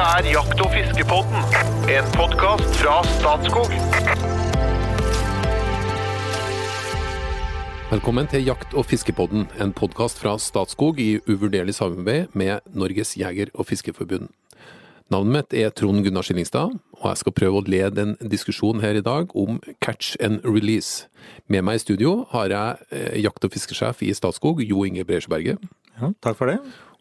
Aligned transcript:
Dette 0.00 0.16
er 0.16 0.32
Jakt- 0.32 0.60
og 0.64 0.70
fiskepodden, 0.72 1.42
en 1.92 2.06
podkast 2.14 2.78
fra 2.80 2.94
Statskog. 3.04 3.68
Velkommen 7.90 8.30
til 8.32 8.46
Jakt- 8.46 8.72
og 8.72 8.86
fiskepodden, 8.88 9.44
en 9.60 9.74
podkast 9.76 10.22
fra 10.22 10.38
Statskog 10.38 10.96
i 11.04 11.18
uvurderlig 11.28 11.74
samarbeid 11.74 12.32
med 12.32 12.64
Norges 12.72 13.12
jeger- 13.16 13.52
og 13.52 13.66
fiskerforbund. 13.66 14.30
Navnet 15.10 15.32
mitt 15.36 15.52
er 15.52 15.68
Trond 15.68 16.00
Gunnar 16.04 16.22
Skillingstad, 16.22 16.80
og 16.92 17.04
jeg 17.04 17.16
skal 17.16 17.32
prøve 17.32 17.60
å 17.60 17.68
lede 17.68 18.00
en 18.00 18.16
diskusjon 18.24 18.80
her 18.80 18.96
i 18.96 19.04
dag 19.04 19.36
om 19.36 19.60
catch 19.82 20.16
and 20.18 20.40
release. 20.44 21.08
Med 21.46 21.62
meg 21.62 21.74
i 21.74 21.78
studio 21.84 22.24
har 22.30 22.48
jeg 22.48 22.76
eh, 22.90 23.20
jakt- 23.20 23.44
og 23.44 23.52
fiskesjef 23.52 24.00
i 24.00 24.14
Statskog, 24.14 24.64
Jo 24.64 24.80
Inge 24.84 25.04
Breisberget. 25.04 25.58
Ja, 26.00 26.14
takk 26.22 26.38
for 26.38 26.46
det. 26.46 26.58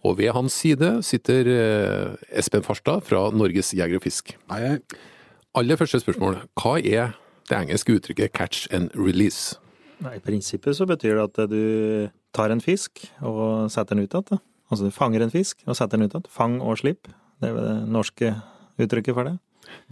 Og 0.08 0.16
ved 0.18 0.32
hans 0.32 0.56
side 0.56 0.92
sitter 1.04 1.48
eh, 1.52 2.38
Espen 2.40 2.64
Farstad 2.64 3.02
fra 3.08 3.26
Norges 3.36 3.74
jeger 3.76 4.00
og 4.00 4.06
fisk. 4.06 4.36
Aller 4.50 5.80
første 5.80 6.00
spørsmål, 6.00 6.38
hva 6.62 6.78
er 6.80 7.16
det 7.50 7.58
engelske 7.58 7.98
uttrykket 7.98 8.32
catch 8.38 8.68
and 8.72 8.94
release? 8.96 9.58
Nei, 10.00 10.16
I 10.16 10.24
prinsippet 10.24 10.78
så 10.78 10.86
betyr 10.88 11.18
det 11.18 11.26
at 11.28 11.52
du 11.52 12.10
tar 12.36 12.54
en 12.54 12.62
fisk 12.64 13.02
og 13.26 13.68
setter 13.74 13.98
den 13.98 14.06
ut 14.06 14.16
igjen. 14.16 14.40
Altså 14.70 14.86
du 14.88 14.94
fanger 14.96 15.26
en 15.26 15.34
fisk 15.34 15.66
og 15.66 15.76
setter 15.76 15.98
den 16.00 16.08
ut 16.08 16.14
igjen. 16.16 16.30
Fang 16.32 16.60
og 16.64 16.78
slipp. 16.80 17.10
Det 17.42 17.50
er 17.52 17.58
det 17.60 17.76
norske 17.92 18.32
uttrykket 18.80 19.18
for 19.18 19.28
det. 19.28 19.36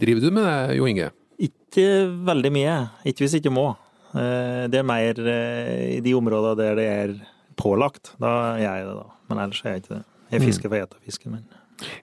Driver 0.00 0.24
du 0.24 0.30
med 0.32 0.46
det, 0.48 0.78
Jo 0.78 0.86
Inge? 0.88 1.10
Ikke 1.38 1.84
veldig 2.26 2.50
mye. 2.54 2.76
Ikke 3.06 3.26
hvis 3.26 3.36
ikke 3.38 3.52
må. 3.52 3.68
Eh, 4.16 4.64
Det 4.72 4.80
er 4.80 4.86
mer 4.88 5.20
eh, 5.20 5.98
i 5.98 6.00
de 6.00 6.14
områdene 6.16 6.56
der 6.62 6.78
det 6.78 6.86
er 6.88 7.12
pålagt. 7.58 8.14
Da 8.22 8.34
er 8.54 8.64
jeg 8.64 8.88
det, 8.88 8.98
da. 9.02 9.08
Men 9.28 9.44
ellers 9.44 9.64
er 9.64 9.76
jeg 9.76 9.84
ikke 9.84 9.96
det. 9.96 10.04
Jeg 10.28 10.44
fisker 10.44 10.70
for 10.70 10.76
å 10.76 10.84
ete 10.86 11.00
fisken 11.04 11.34
min. 11.36 11.46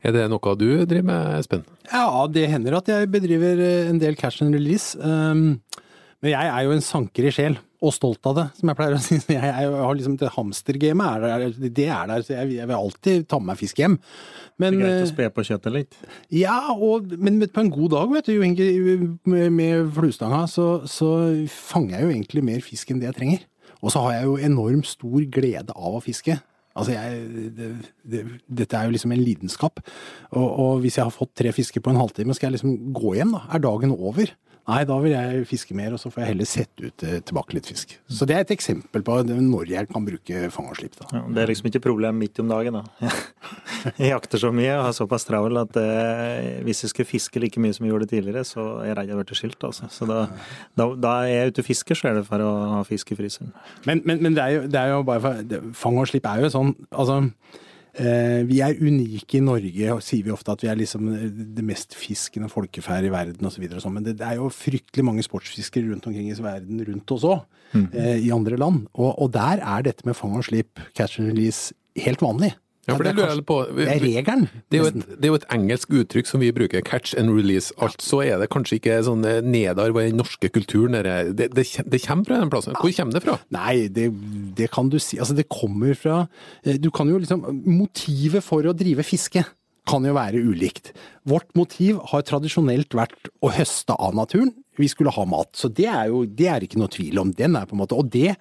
Er 0.06 0.16
det 0.16 0.26
noe 0.32 0.56
du 0.58 0.68
driver 0.88 1.08
med, 1.10 1.36
Espen? 1.42 1.66
Ja, 1.92 2.08
det 2.32 2.48
hender 2.52 2.80
at 2.80 2.90
jeg 2.90 3.12
bedriver 3.12 3.60
eh, 3.62 3.92
en 3.92 4.00
del 4.02 4.18
catch 4.20 4.44
and 4.46 4.56
release. 4.56 4.96
Um, 5.00 5.60
men 6.24 6.32
jeg 6.32 6.52
er 6.52 6.66
jo 6.66 6.74
en 6.74 6.82
sanker 6.82 7.28
i 7.28 7.32
sjel, 7.34 7.58
og 7.86 7.92
stolt 7.94 8.26
av 8.26 8.38
det, 8.38 8.46
som 8.58 8.72
jeg 8.72 8.78
pleier 8.80 8.96
å 8.96 9.02
si. 9.04 9.18
Jeg, 9.36 9.52
har 9.52 9.98
liksom 9.98 10.16
Det 10.22 10.32
hamstergamet 10.34 11.28
er 11.28 11.44
der, 11.44 11.72
det 11.76 11.88
er 11.92 12.10
der, 12.10 12.26
så 12.26 12.38
jeg, 12.38 12.56
vil 12.56 12.78
alltid 12.78 13.28
ta 13.30 13.40
med 13.42 13.52
meg 13.52 13.60
fisk 13.62 13.82
hjem. 13.84 13.98
Det 14.56 14.70
er 14.70 14.78
greit 14.80 14.94
å 14.94 15.04
eh, 15.04 15.12
spe 15.12 15.28
på 15.36 15.46
kjøttet 15.50 15.76
litt. 15.76 16.00
ja, 16.34 16.56
og, 16.74 17.12
men 17.20 17.44
på 17.44 17.66
en 17.66 17.74
god 17.74 17.98
dag, 17.98 18.16
vet 18.16 18.32
du, 18.32 18.40
med, 19.28 19.52
med 19.54 19.92
fluestanga, 19.98 20.46
så, 20.50 20.70
så 20.90 21.12
fanger 21.52 22.00
jeg 22.00 22.08
jo 22.08 22.16
egentlig 22.16 22.46
mer 22.48 22.64
fisk 22.66 22.94
enn 22.94 23.04
det 23.04 23.12
jeg 23.12 23.20
trenger. 23.20 23.46
Og 23.82 23.94
så 23.94 24.04
har 24.06 24.18
jeg 24.18 24.30
jo 24.30 24.36
enormt 24.50 24.90
stor 24.90 25.26
glede 25.32 25.76
av 25.76 25.98
å 25.98 26.04
fiske. 26.04 26.38
Altså, 26.76 26.92
jeg, 26.92 27.52
det, 27.56 27.70
det, 28.04 28.24
dette 28.62 28.78
er 28.78 28.88
jo 28.88 28.96
liksom 28.96 29.14
en 29.16 29.24
lidenskap. 29.24 29.80
Og, 30.36 30.48
og 30.48 30.84
hvis 30.84 31.00
jeg 31.00 31.08
har 31.08 31.16
fått 31.16 31.36
tre 31.40 31.54
fisker 31.56 31.84
på 31.84 31.94
en 31.94 32.02
halvtime, 32.02 32.36
skal 32.36 32.50
jeg 32.50 32.58
liksom 32.58 32.96
gå 32.96 33.16
hjem, 33.20 33.36
da? 33.38 33.46
Er 33.56 33.64
dagen 33.64 33.96
over? 33.96 34.34
Nei, 34.66 34.80
da 34.90 34.96
vil 34.98 35.14
jeg 35.14 35.44
fiske 35.46 35.76
mer, 35.78 35.94
og 35.94 36.00
så 36.02 36.10
får 36.10 36.24
jeg 36.24 36.30
heller 36.32 36.48
sette 36.50 36.88
ut 36.88 37.04
eh, 37.06 37.20
tilbake 37.22 37.54
litt 37.54 37.68
fisk. 37.70 37.92
Så 38.10 38.26
det 38.26 38.34
er 38.34 38.46
et 38.48 38.54
eksempel 38.56 39.04
på 39.06 39.18
når 39.30 39.70
jeg 39.70 39.90
kan 39.92 40.08
bruke 40.08 40.48
fang 40.54 40.72
og 40.72 40.80
slipp, 40.80 40.96
da. 40.98 41.06
Ja, 41.14 41.22
det 41.36 41.44
er 41.44 41.52
liksom 41.52 41.70
ikke 41.70 41.84
problem 41.84 42.18
midt 42.18 42.42
om 42.42 42.50
dagen, 42.50 42.80
da. 42.80 43.12
Jeg 44.00 44.10
jakter 44.10 44.42
så 44.42 44.50
mye 44.56 44.72
og 44.74 44.88
har 44.88 44.96
såpass 44.98 45.28
travel 45.28 45.60
at 45.62 45.78
eh, 45.78 46.64
hvis 46.66 46.82
jeg 46.82 46.90
skulle 46.90 47.06
fiske 47.06 47.42
like 47.44 47.62
mye 47.62 47.76
som 47.76 47.86
jeg 47.86 47.92
gjorde 47.94 48.08
tidligere, 48.10 48.42
så 48.48 48.64
er 48.80 48.88
jeg 48.88 48.96
redd 48.98 49.12
jeg 49.12 49.20
blir 49.20 49.38
skilt, 49.38 49.66
altså. 49.68 49.90
Så 49.94 50.08
da, 50.10 50.24
da, 50.74 50.88
da 50.98 51.12
er 51.22 51.30
jeg 51.30 51.54
ute 51.54 51.62
og 51.62 51.68
fisker, 51.68 52.00
så 52.00 52.10
er 52.10 52.18
det 52.18 52.26
for 52.26 52.42
å 52.42 52.50
ha 52.72 52.80
fisk 52.88 53.14
i 53.14 53.20
fryseren. 53.20 53.54
Men, 53.86 54.02
men, 54.10 54.24
men 54.26 54.34
det, 54.34 54.42
er 54.42 54.56
jo, 54.56 54.66
det 54.74 54.82
er 54.82 54.96
jo 54.96 55.04
bare 55.06 55.22
for 55.22 55.70
Fang 55.78 56.02
og 56.02 56.10
slipp 56.10 56.26
er 56.30 56.42
jo 56.42 56.50
sånn 56.54 56.74
Altså, 56.90 57.20
vi 57.96 58.58
er 58.60 58.76
unike 58.82 59.38
i 59.38 59.44
Norge, 59.44 59.86
og 59.94 60.02
sier 60.04 60.26
vi 60.26 60.34
ofte 60.34 60.52
at 60.52 60.64
vi 60.66 60.68
er 60.72 60.80
liksom 60.80 61.08
det 61.56 61.64
mest 61.64 61.96
fiskende 61.96 62.50
folkeferd 62.52 63.08
i 63.08 63.12
verden 63.14 63.48
osv. 63.48 63.64
Sånn, 63.80 63.96
men 63.96 64.08
det, 64.08 64.18
er 64.20 64.36
jo 64.40 64.50
fryktelig 64.52 65.06
mange 65.08 65.24
sportsfiskere 65.24 65.88
rundt 65.88 66.10
omkring 66.10 66.28
i 66.28 66.36
verden 66.36 66.84
rundt 66.90 67.16
oss 67.16 67.24
òg, 67.30 67.46
eh, 67.94 68.20
i 68.26 68.34
andre 68.36 68.60
land. 68.60 68.90
Og, 68.98 69.14
og 69.14 69.32
der 69.36 69.64
er 69.64 69.88
dette 69.88 70.08
med 70.08 70.18
fang 70.20 70.36
og 70.36 70.44
slipp, 70.50 70.84
catch 70.98 71.22
and 71.22 71.32
release, 71.32 71.72
helt 72.04 72.24
vanlig. 72.26 72.52
Ja, 72.86 72.94
for 72.94 73.06
det 73.06 73.16
er 73.16 73.18
lurer 73.18 73.32
jeg 73.34 73.46
på. 73.50 73.58
Det 73.74 73.88
er 73.90 74.04
regelen. 74.04 74.46
Det 74.70 74.80
er, 74.80 74.90
et, 74.92 75.08
det 75.10 75.26
er 75.26 75.32
jo 75.32 75.40
et 75.40 75.48
engelsk 75.56 75.96
uttrykk 76.02 76.30
som 76.30 76.44
vi 76.44 76.52
bruker, 76.54 76.84
catch 76.86 77.16
and 77.18 77.34
release. 77.34 77.74
Altså 77.82 78.22
er 78.22 78.38
det 78.42 78.52
kanskje 78.54 78.78
ikke 78.78 79.00
sånn 79.08 79.26
nedarv 79.46 79.98
i 80.02 80.08
den 80.12 80.22
norske 80.22 80.52
kulturen. 80.54 80.94
Det, 80.94 81.50
det, 81.58 81.66
det 81.66 82.02
kommer 82.06 82.30
fra 82.30 82.40
den 82.44 82.54
plassen. 82.54 82.78
Hvor 82.78 82.94
kommer 83.00 83.18
det 83.18 83.24
fra? 83.26 83.40
Nei, 83.56 83.76
det, 83.94 84.12
det 84.58 84.70
kan 84.76 84.92
du 84.94 85.00
si. 85.02 85.18
Altså, 85.18 85.38
det 85.38 85.48
kommer 85.50 85.98
fra 85.98 86.26
eh, 86.64 86.78
Du 86.82 86.92
kan 86.94 87.10
jo 87.10 87.18
liksom 87.22 87.46
Motivet 87.66 88.46
for 88.46 88.66
å 88.68 88.74
drive 88.78 89.06
fiske 89.06 89.44
kan 89.86 90.06
jo 90.06 90.16
være 90.18 90.42
ulikt. 90.42 90.92
Vårt 91.30 91.52
motiv 91.58 92.00
har 92.12 92.26
tradisjonelt 92.26 92.96
vært 92.98 93.30
å 93.46 93.52
høste 93.54 93.94
av 94.02 94.16
naturen. 94.18 94.52
Vi 94.80 94.90
skulle 94.92 95.14
ha 95.14 95.26
mat. 95.30 95.52
Så 95.58 95.70
det 95.70 95.88
er 95.92 96.10
jo 96.10 96.24
det 96.26 96.50
er 96.52 96.66
ikke 96.66 96.82
noe 96.82 96.92
tvil 96.92 97.22
om. 97.22 97.34
Den 97.38 97.58
er 97.58 97.68
på 97.70 97.78
en 97.78 97.84
måte 97.84 97.98
Og 97.98 98.10
det, 98.12 98.34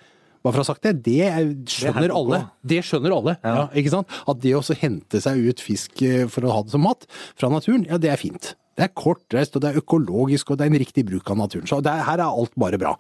bare 0.45 0.53
for 0.53 0.61
å 0.61 0.65
ha 0.67 0.69
sagt 0.75 0.83
det, 0.85 0.93
det 1.07 1.21
er- 1.25 1.55
skjønner 1.65 2.11
det 2.11 2.17
alle. 2.19 2.41
Det 2.65 2.83
skjønner 2.85 3.15
alle. 3.17 3.37
Ja. 3.43 3.69
ikke 3.73 3.91
sant? 3.95 4.09
At 4.29 4.41
det 4.45 4.53
å 4.55 4.63
hente 4.77 5.21
seg 5.25 5.41
ut 5.49 5.61
fisk 5.65 6.03
eh, 6.05 6.27
for 6.29 6.45
å 6.45 6.53
ha 6.53 6.63
det 6.63 6.71
som 6.77 6.85
mat 6.85 7.07
fra 7.35 7.49
naturen, 7.49 7.87
ja 7.89 7.97
det 7.99 8.11
er 8.13 8.21
fint. 8.21 8.53
Det 8.77 8.83
er 8.89 8.91
kortreist, 8.99 9.55
og 9.55 9.63
det 9.63 9.71
er 9.71 9.81
økologisk, 9.81 10.51
og 10.51 10.59
det 10.59 10.67
er 10.67 10.73
en 10.73 10.81
riktig 10.83 11.05
bruk 11.07 11.29
av 11.31 11.37
naturen. 11.39 11.65
Så 11.71 11.79
er- 11.87 12.03
her 12.05 12.19
er 12.19 12.27
alt 12.27 12.51
bare 12.59 12.77
bra. 12.77 12.97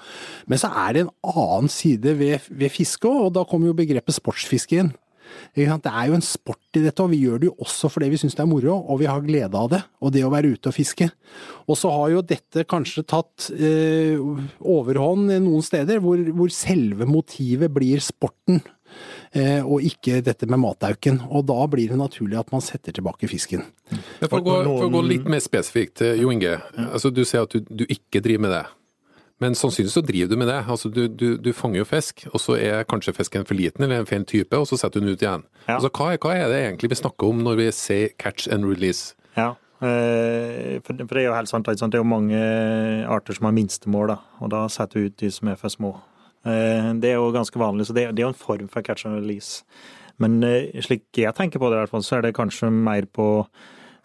Men 0.46 0.56
så 0.58 0.70
er 0.70 0.92
det 0.94 1.00
en 1.02 1.10
annen 1.34 1.68
side 1.68 2.16
ved, 2.16 2.40
ved 2.48 2.70
fiske 2.70 3.04
og 3.10 3.32
da 3.34 3.42
kommer 3.44 3.66
jo 3.66 3.74
begrepet 3.74 4.14
sportsfiske 4.14 4.78
inn. 4.78 4.92
Det 5.54 5.66
er 5.66 6.08
jo 6.08 6.16
en 6.16 6.24
sport 6.24 6.78
i 6.78 6.82
dette, 6.82 7.02
og 7.02 7.12
vi 7.12 7.22
gjør 7.22 7.42
det 7.42 7.50
jo 7.50 7.56
også 7.64 7.90
fordi 7.92 8.10
vi 8.12 8.18
syns 8.20 8.36
det 8.36 8.42
er 8.44 8.50
moro, 8.50 8.76
og 8.76 9.00
vi 9.02 9.08
har 9.10 9.24
glede 9.24 9.58
av 9.58 9.70
det. 9.72 9.82
Og 10.02 10.14
det 10.14 10.24
å 10.26 10.32
være 10.32 10.54
ute 10.54 10.70
og 10.70 10.76
fiske. 10.76 11.08
Og 11.68 11.78
så 11.78 11.92
har 11.94 12.14
jo 12.14 12.24
dette 12.26 12.66
kanskje 12.70 13.06
tatt 13.08 13.50
eh, 13.54 14.18
overhånd 14.60 15.34
noen 15.44 15.64
steder, 15.64 16.02
hvor, 16.04 16.20
hvor 16.34 16.54
selve 16.54 17.08
motivet 17.08 17.72
blir 17.74 18.02
sporten. 18.04 18.62
Eh, 19.34 19.66
og 19.66 19.82
ikke 19.82 20.20
dette 20.22 20.46
med 20.46 20.60
matauken. 20.62 21.18
Og 21.26 21.46
da 21.48 21.58
blir 21.70 21.90
det 21.90 21.98
naturlig 21.98 22.38
at 22.38 22.52
man 22.54 22.62
setter 22.64 22.94
tilbake 22.94 23.30
fisken. 23.30 23.64
For 24.22 24.38
å 24.38 24.44
gå, 24.44 24.56
for 24.68 24.88
å 24.88 24.92
gå 24.94 25.02
litt 25.08 25.28
mer 25.30 25.42
spesifikt, 25.42 26.04
eh, 26.06 26.20
Jo 26.22 26.30
Inge. 26.34 26.56
Altså, 26.90 27.10
du 27.10 27.24
sier 27.26 27.46
at 27.46 27.54
du, 27.54 27.64
du 27.66 27.84
ikke 27.88 28.22
driver 28.24 28.46
med 28.46 28.54
det. 28.58 28.64
Men 29.42 29.56
sannsynligvis 29.58 29.96
så 29.98 30.02
driver 30.06 30.30
du 30.30 30.36
med 30.38 30.48
det. 30.48 30.60
Altså, 30.70 30.88
du, 30.94 31.08
du, 31.08 31.36
du 31.42 31.50
fanger 31.52 31.80
jo 31.82 31.84
fisk, 31.90 32.22
og 32.32 32.38
så 32.40 32.54
er 32.60 32.84
kanskje 32.86 33.14
fisken 33.16 33.44
for 33.48 33.58
liten 33.58 33.82
eller 33.84 34.04
en 34.04 34.06
feil 34.06 34.22
type, 34.30 34.54
og 34.56 34.68
så 34.70 34.78
setter 34.78 35.00
du 35.02 35.06
den 35.08 35.16
ut 35.16 35.24
igjen. 35.24 35.42
Ja. 35.66 35.74
Altså, 35.80 35.90
hva, 35.90 36.12
er- 36.14 36.20
hva 36.22 36.34
er 36.38 36.48
det 36.52 36.60
egentlig 36.62 36.92
vi 36.94 37.00
snakker 37.02 37.32
om 37.32 37.42
når 37.42 37.58
vi 37.58 37.66
sier 37.74 38.12
catch 38.22 38.46
and 38.54 38.64
release? 38.68 39.14
Ja, 39.36 39.50
eh, 39.82 40.78
for, 40.86 40.94
det 40.94 41.08
er 41.10 41.26
jo 41.26 41.34
helt 41.34 41.50
sant. 41.50 41.66
Det 41.66 41.82
er 41.98 42.02
jo 42.04 42.06
mange 42.06 42.38
arter 43.10 43.34
som 43.36 43.48
har 43.50 43.56
minstemål, 43.58 44.14
da, 44.14 44.18
og 44.40 44.52
da 44.54 44.64
setter 44.70 45.00
vi 45.02 45.10
ut 45.10 45.18
de 45.24 45.32
som 45.34 45.50
er 45.50 45.58
for 45.60 45.74
små. 45.74 45.92
Eh, 46.46 46.92
Det 47.02 47.10
er 47.10 47.18
jo 47.18 47.32
ganske 47.34 47.58
vanlig, 47.58 47.88
så 47.90 47.94
det, 47.98 48.06
er 48.12 48.22
jo 48.22 48.30
en 48.30 48.38
form 48.38 48.68
for 48.70 48.82
catch 48.86 49.04
and 49.06 49.18
release. 49.18 49.64
Men 50.22 50.38
eh, 50.46 50.70
slik 50.80 51.08
jeg 51.18 51.34
tenker 51.34 51.58
på 51.58 51.70
det, 51.72 51.80
i 51.80 51.82
hvert 51.82 51.90
fall, 51.90 52.06
så 52.06 52.18
er 52.20 52.28
det 52.28 52.36
kanskje 52.38 52.70
mer 52.70 53.10
på 53.10 53.28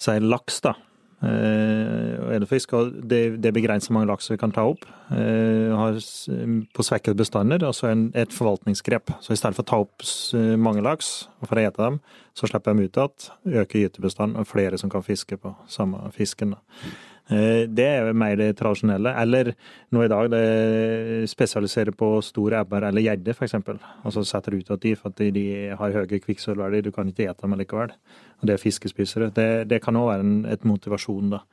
si, 0.01 0.17
laks, 0.19 0.61
da. 0.65 0.73
Eh, 1.19 2.13
og 2.23 2.29
edelfisk, 2.31 2.73
og 2.77 2.93
det, 3.11 3.41
det 3.43 3.51
begrenser 3.55 3.91
mange 3.91 4.07
laks 4.07 4.29
vi 4.31 4.37
kan 4.39 4.53
ta 4.55 4.63
opp. 4.69 4.85
Eh, 5.11 5.73
har 5.75 5.99
på 6.75 6.85
svekkede 6.85 7.19
bestander, 7.19 7.65
og 7.67 7.75
så 7.75 7.89
er 7.89 7.99
det 7.99 8.23
et 8.23 8.35
forvaltningsgrep. 8.35 9.11
Så 9.19 9.35
i 9.35 9.39
stedet 9.39 9.57
for 9.57 9.65
å 9.65 9.69
ta 9.71 9.81
opp 9.83 10.07
mange 10.61 10.83
laks 10.85 11.27
og 11.41 11.49
for 11.49 11.59
å 11.59 11.67
ete 11.67 11.83
dem, 11.83 11.99
så 12.37 12.47
slipper 12.47 12.77
de 12.77 12.87
ut 12.87 13.01
igjen, 13.01 13.29
øker 13.63 13.83
gytebestanden, 13.83 14.39
og 14.39 14.47
flere 14.47 14.79
som 14.79 14.91
kan 14.91 15.03
fiske 15.03 15.37
på 15.41 15.53
samme 15.67 16.07
fisken. 16.15 16.55
Da. 16.55 16.93
Eh, 17.29 17.67
Det 17.69 17.85
er 17.85 18.07
jo 18.07 18.13
mer 18.17 18.35
det 18.35 18.57
tradisjonelle. 18.57 19.13
Eller 19.21 19.53
nå 19.93 20.03
i 20.03 20.09
dag 20.11 20.29
det 20.33 21.29
spesialiserer 21.29 21.93
på 21.95 22.11
stor 22.25 22.55
ebber 22.61 22.87
eller 22.89 23.05
gjedde, 23.05 23.35
f.eks. 23.35 23.53
Og 23.53 24.13
så 24.15 24.25
setter 24.25 24.51
du 24.51 24.63
ut 24.63 24.71
at 24.71 24.81
de 24.81 24.95
for 24.95 25.13
at 25.13 25.21
de 25.35 25.45
har 25.77 25.97
høye 25.99 26.21
kvikksølvverdier, 26.25 26.83
du 26.83 26.91
kan 26.91 27.07
ikke 27.07 27.29
ete 27.29 27.45
dem 27.45 27.57
likevel. 27.59 27.93
Og 28.41 28.47
det 28.47 28.55
er 28.55 28.63
fiskespisere. 28.63 29.31
Det, 29.35 29.67
det 29.69 29.81
kan 29.83 29.95
òg 29.99 30.09
være 30.13 30.25
en 30.25 30.45
et 30.49 30.65
motivasjon, 30.65 31.29
da. 31.35 31.43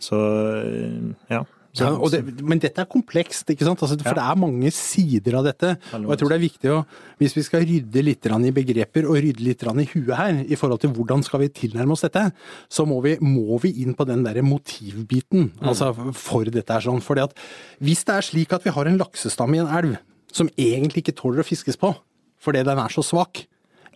Så 0.00 0.16
eh, 0.64 1.10
ja. 1.30 1.44
Ja, 1.78 1.92
det, 2.10 2.42
men 2.42 2.58
dette 2.58 2.82
er 2.82 2.88
komplekst, 2.90 3.46
ikke 3.52 3.62
sant? 3.62 3.78
Altså, 3.84 3.96
for 4.02 4.10
Ja. 4.10 4.18
det 4.18 4.24
er 4.26 4.40
mange 4.40 4.70
sider 4.74 5.36
av 5.38 5.44
dette. 5.44 5.78
Og 5.94 6.08
jeg 6.10 6.18
tror 6.18 6.28
det 6.32 6.38
er 6.38 6.48
viktig 6.48 6.70
å, 6.74 6.78
hvis 7.20 7.36
vi 7.36 7.42
skal 7.46 7.62
rydde 7.62 8.02
litt 8.02 8.26
i 8.26 8.50
begreper 8.50 9.06
og 9.06 9.20
rydde 9.22 9.44
litt 9.44 9.62
i 9.62 9.86
huet 9.94 10.16
her, 10.16 10.44
i 10.50 10.56
forhold 10.56 10.80
til 10.80 10.90
hvordan 10.90 11.22
skal 11.22 11.40
vi 11.40 11.48
tilnærme 11.48 11.92
oss 11.92 12.02
dette, 12.02 12.32
så 12.68 12.86
må 12.86 13.00
vi, 13.02 13.16
må 13.20 13.60
vi 13.62 13.82
inn 13.82 13.94
på 13.94 14.04
den 14.04 14.24
derre 14.24 14.42
motivbiten. 14.42 15.52
Altså 15.62 15.94
for 16.12 16.44
dette 16.44 16.74
er 16.74 16.80
sånn. 16.80 17.00
Fordi 17.00 17.22
at 17.22 17.34
hvis 17.78 18.04
det 18.04 18.14
er 18.16 18.26
slik 18.26 18.52
at 18.52 18.64
vi 18.64 18.70
har 18.74 18.86
en 18.86 18.98
laksestamme 18.98 19.54
i 19.56 19.62
en 19.62 19.70
elv 19.70 19.96
som 20.32 20.50
egentlig 20.58 21.04
ikke 21.04 21.18
tåler 21.22 21.42
å 21.42 21.46
fiskes 21.46 21.78
på, 21.78 21.94
fordi 22.40 22.64
den 22.64 22.78
er 22.78 22.88
så 22.88 23.02
svak, 23.04 23.46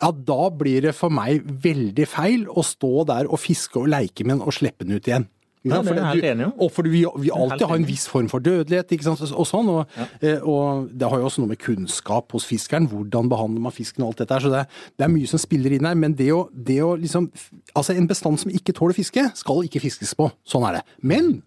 ja, 0.02 0.10
da 0.10 0.50
blir 0.50 0.82
det 0.82 0.94
for 0.94 1.10
meg 1.10 1.42
veldig 1.42 2.06
feil 2.10 2.46
å 2.50 2.62
stå 2.66 3.06
der 3.08 3.30
og 3.30 3.40
fiske 3.40 3.78
og 3.80 3.88
leike 3.88 4.26
med 4.26 4.38
den 4.38 4.46
og 4.46 4.54
slippe 4.54 4.84
den 4.84 4.98
ut 4.98 5.08
igjen. 5.08 5.26
Sant? 5.64 5.88
det 5.88 5.96
er 5.96 6.08
helt 6.10 6.28
enig 6.28 6.46
om. 6.48 6.54
Og 6.66 6.72
fordi 6.74 6.92
vi, 6.92 7.04
vi 7.24 7.30
alltid 7.32 7.66
har 7.70 7.78
en 7.80 7.86
viss 7.88 8.04
form 8.10 8.28
for 8.32 8.44
dødelighet 8.44 8.92
og 9.32 9.46
sånn. 9.48 9.70
Og, 9.72 9.96
ja. 9.96 10.34
og 10.40 10.90
det 10.92 11.08
har 11.08 11.22
jo 11.22 11.30
også 11.30 11.44
noe 11.44 11.54
med 11.54 11.62
kunnskap 11.62 12.36
hos 12.36 12.48
fiskeren. 12.48 12.90
Hvordan 12.90 13.30
behandler 13.32 13.64
man 13.64 13.74
fisken 13.74 14.04
og 14.04 14.12
alt 14.12 14.24
dette 14.24 14.36
her. 14.36 14.44
Så 14.44 14.52
det, 14.52 14.66
det 14.98 15.08
er 15.08 15.14
mye 15.14 15.30
som 15.30 15.40
spiller 15.40 15.76
inn 15.76 15.88
her. 15.88 15.96
Men 15.98 16.16
det 16.18 16.28
å, 16.34 16.44
det 16.52 16.80
å 16.84 16.94
liksom 17.00 17.30
Altså, 17.74 17.94
en 17.96 18.06
bestand 18.06 18.38
som 18.38 18.52
ikke 18.54 18.74
tåler 18.76 18.94
fiske, 18.94 19.22
skal 19.38 19.64
ikke 19.66 19.80
fiskes 19.82 20.12
på. 20.18 20.28
Sånn 20.46 20.66
er 20.68 20.78
det. 20.78 20.82
Men 21.02 21.40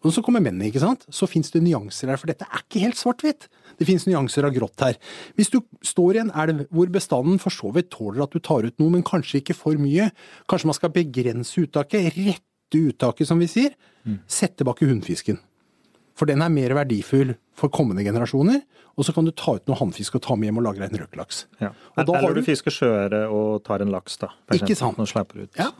og 0.00 0.14
så 0.16 0.22
kommer 0.24 0.40
mennene, 0.40 0.70
ikke 0.70 0.80
sant. 0.80 1.02
Så 1.12 1.28
fins 1.28 1.52
det 1.52 1.60
nyanser 1.60 2.08
her, 2.08 2.18
for 2.20 2.30
dette 2.30 2.46
er 2.48 2.62
ikke 2.62 2.80
helt 2.86 2.96
svart-hvitt. 2.96 3.50
Det 3.76 3.88
fins 3.88 4.06
nyanser 4.08 4.46
av 4.48 4.54
grått 4.54 4.80
her. 4.84 4.96
Hvis 5.36 5.52
du 5.52 5.58
står 5.84 6.16
i 6.16 6.22
en 6.22 6.32
elv 6.42 6.62
hvor 6.72 6.88
bestanden 6.92 7.40
for 7.42 7.52
så 7.52 7.72
vidt 7.74 7.90
tåler 7.92 8.24
at 8.24 8.32
du 8.32 8.40
tar 8.40 8.64
ut 8.64 8.76
noe, 8.80 8.94
men 8.94 9.04
kanskje 9.06 9.42
ikke 9.42 9.56
for 9.58 9.76
mye, 9.80 10.08
kanskje 10.48 10.70
man 10.70 10.78
skal 10.78 10.94
begrense 10.94 11.66
uttaket, 11.66 12.16
rette 12.16 12.49
uttaket 12.78 13.26
som 13.26 13.38
vi 13.38 13.46
sier, 13.50 13.74
sett 14.26 14.56
tilbake 14.56 14.86
hunnfisken. 14.88 15.38
For 16.16 16.26
den 16.28 16.42
er 16.42 16.48
mer 16.52 16.70
verdifull 16.76 17.34
for 17.56 17.68
kommende 17.72 18.02
generasjoner, 18.04 18.60
og 18.98 19.04
så 19.06 19.14
kan 19.14 19.24
du 19.24 19.30
ta 19.32 19.54
ut 19.56 19.66
noe 19.70 19.76
hannfisk 19.78 20.16
og 20.18 20.22
ta 20.22 20.34
med 20.36 20.48
hjem 20.50 20.58
og 20.60 20.64
lagre 20.66 20.84
en 20.84 20.98
røkelaks. 21.00 21.46
Ja. 21.60 21.70
Eller 21.96 22.34
du- 22.34 22.40
du 22.40 22.42
fisker 22.44 22.70
sjøøre 22.74 23.30
og 23.32 23.62
tar 23.64 23.80
en 23.80 23.88
laks, 23.90 24.18
da. 24.18 24.28
Ikke 24.52 24.76
sant. 24.76 24.98
Ut. 24.98 25.48
Ja. 25.56 25.70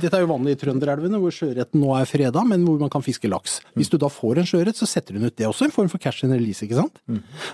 Dette 0.00 0.12
er 0.14 0.20
jo 0.26 0.26
vanlig 0.26 0.52
i 0.52 0.60
trønderelvene, 0.66 1.16
hvor 1.20 1.30
sjøørreten 1.32 1.80
nå 1.80 1.94
er 1.98 2.04
freda, 2.04 2.44
men 2.46 2.66
hvor 2.66 2.78
man 2.78 2.90
kan 2.90 3.00
fiske 3.00 3.28
laks. 3.30 3.60
Hvis 3.76 3.88
du 3.88 3.96
da 3.96 4.08
får 4.08 4.38
en 4.38 4.44
sjøørret, 4.44 4.74
så 4.76 4.86
setter 4.86 5.14
du 5.14 5.20
den 5.20 5.28
ut. 5.28 5.36
Det 5.36 5.44
er 5.46 5.48
også 5.48 5.64
en 5.64 5.70
form 5.70 5.88
for 5.88 5.98
cash 5.98 6.24
and 6.24 6.32
release, 6.34 6.60
ikke 6.60 6.74
sant? 6.76 6.98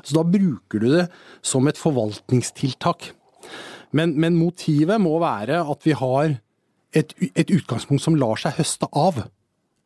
Så 0.03 0.15
da 0.15 0.23
bruker 0.25 0.81
du 0.81 0.89
det 0.97 1.09
som 1.43 1.67
et 1.69 1.77
forvaltningstiltak. 1.79 3.13
Men, 3.93 4.17
men 4.19 4.35
motivet 4.37 4.99
må 5.01 5.21
være 5.21 5.61
at 5.71 5.85
vi 5.87 5.93
har 5.93 6.41
et, 6.97 7.15
et 7.35 7.51
utgangspunkt 7.55 8.05
som 8.05 8.19
lar 8.19 8.41
seg 8.41 8.57
høste 8.59 8.89
av. 8.91 9.25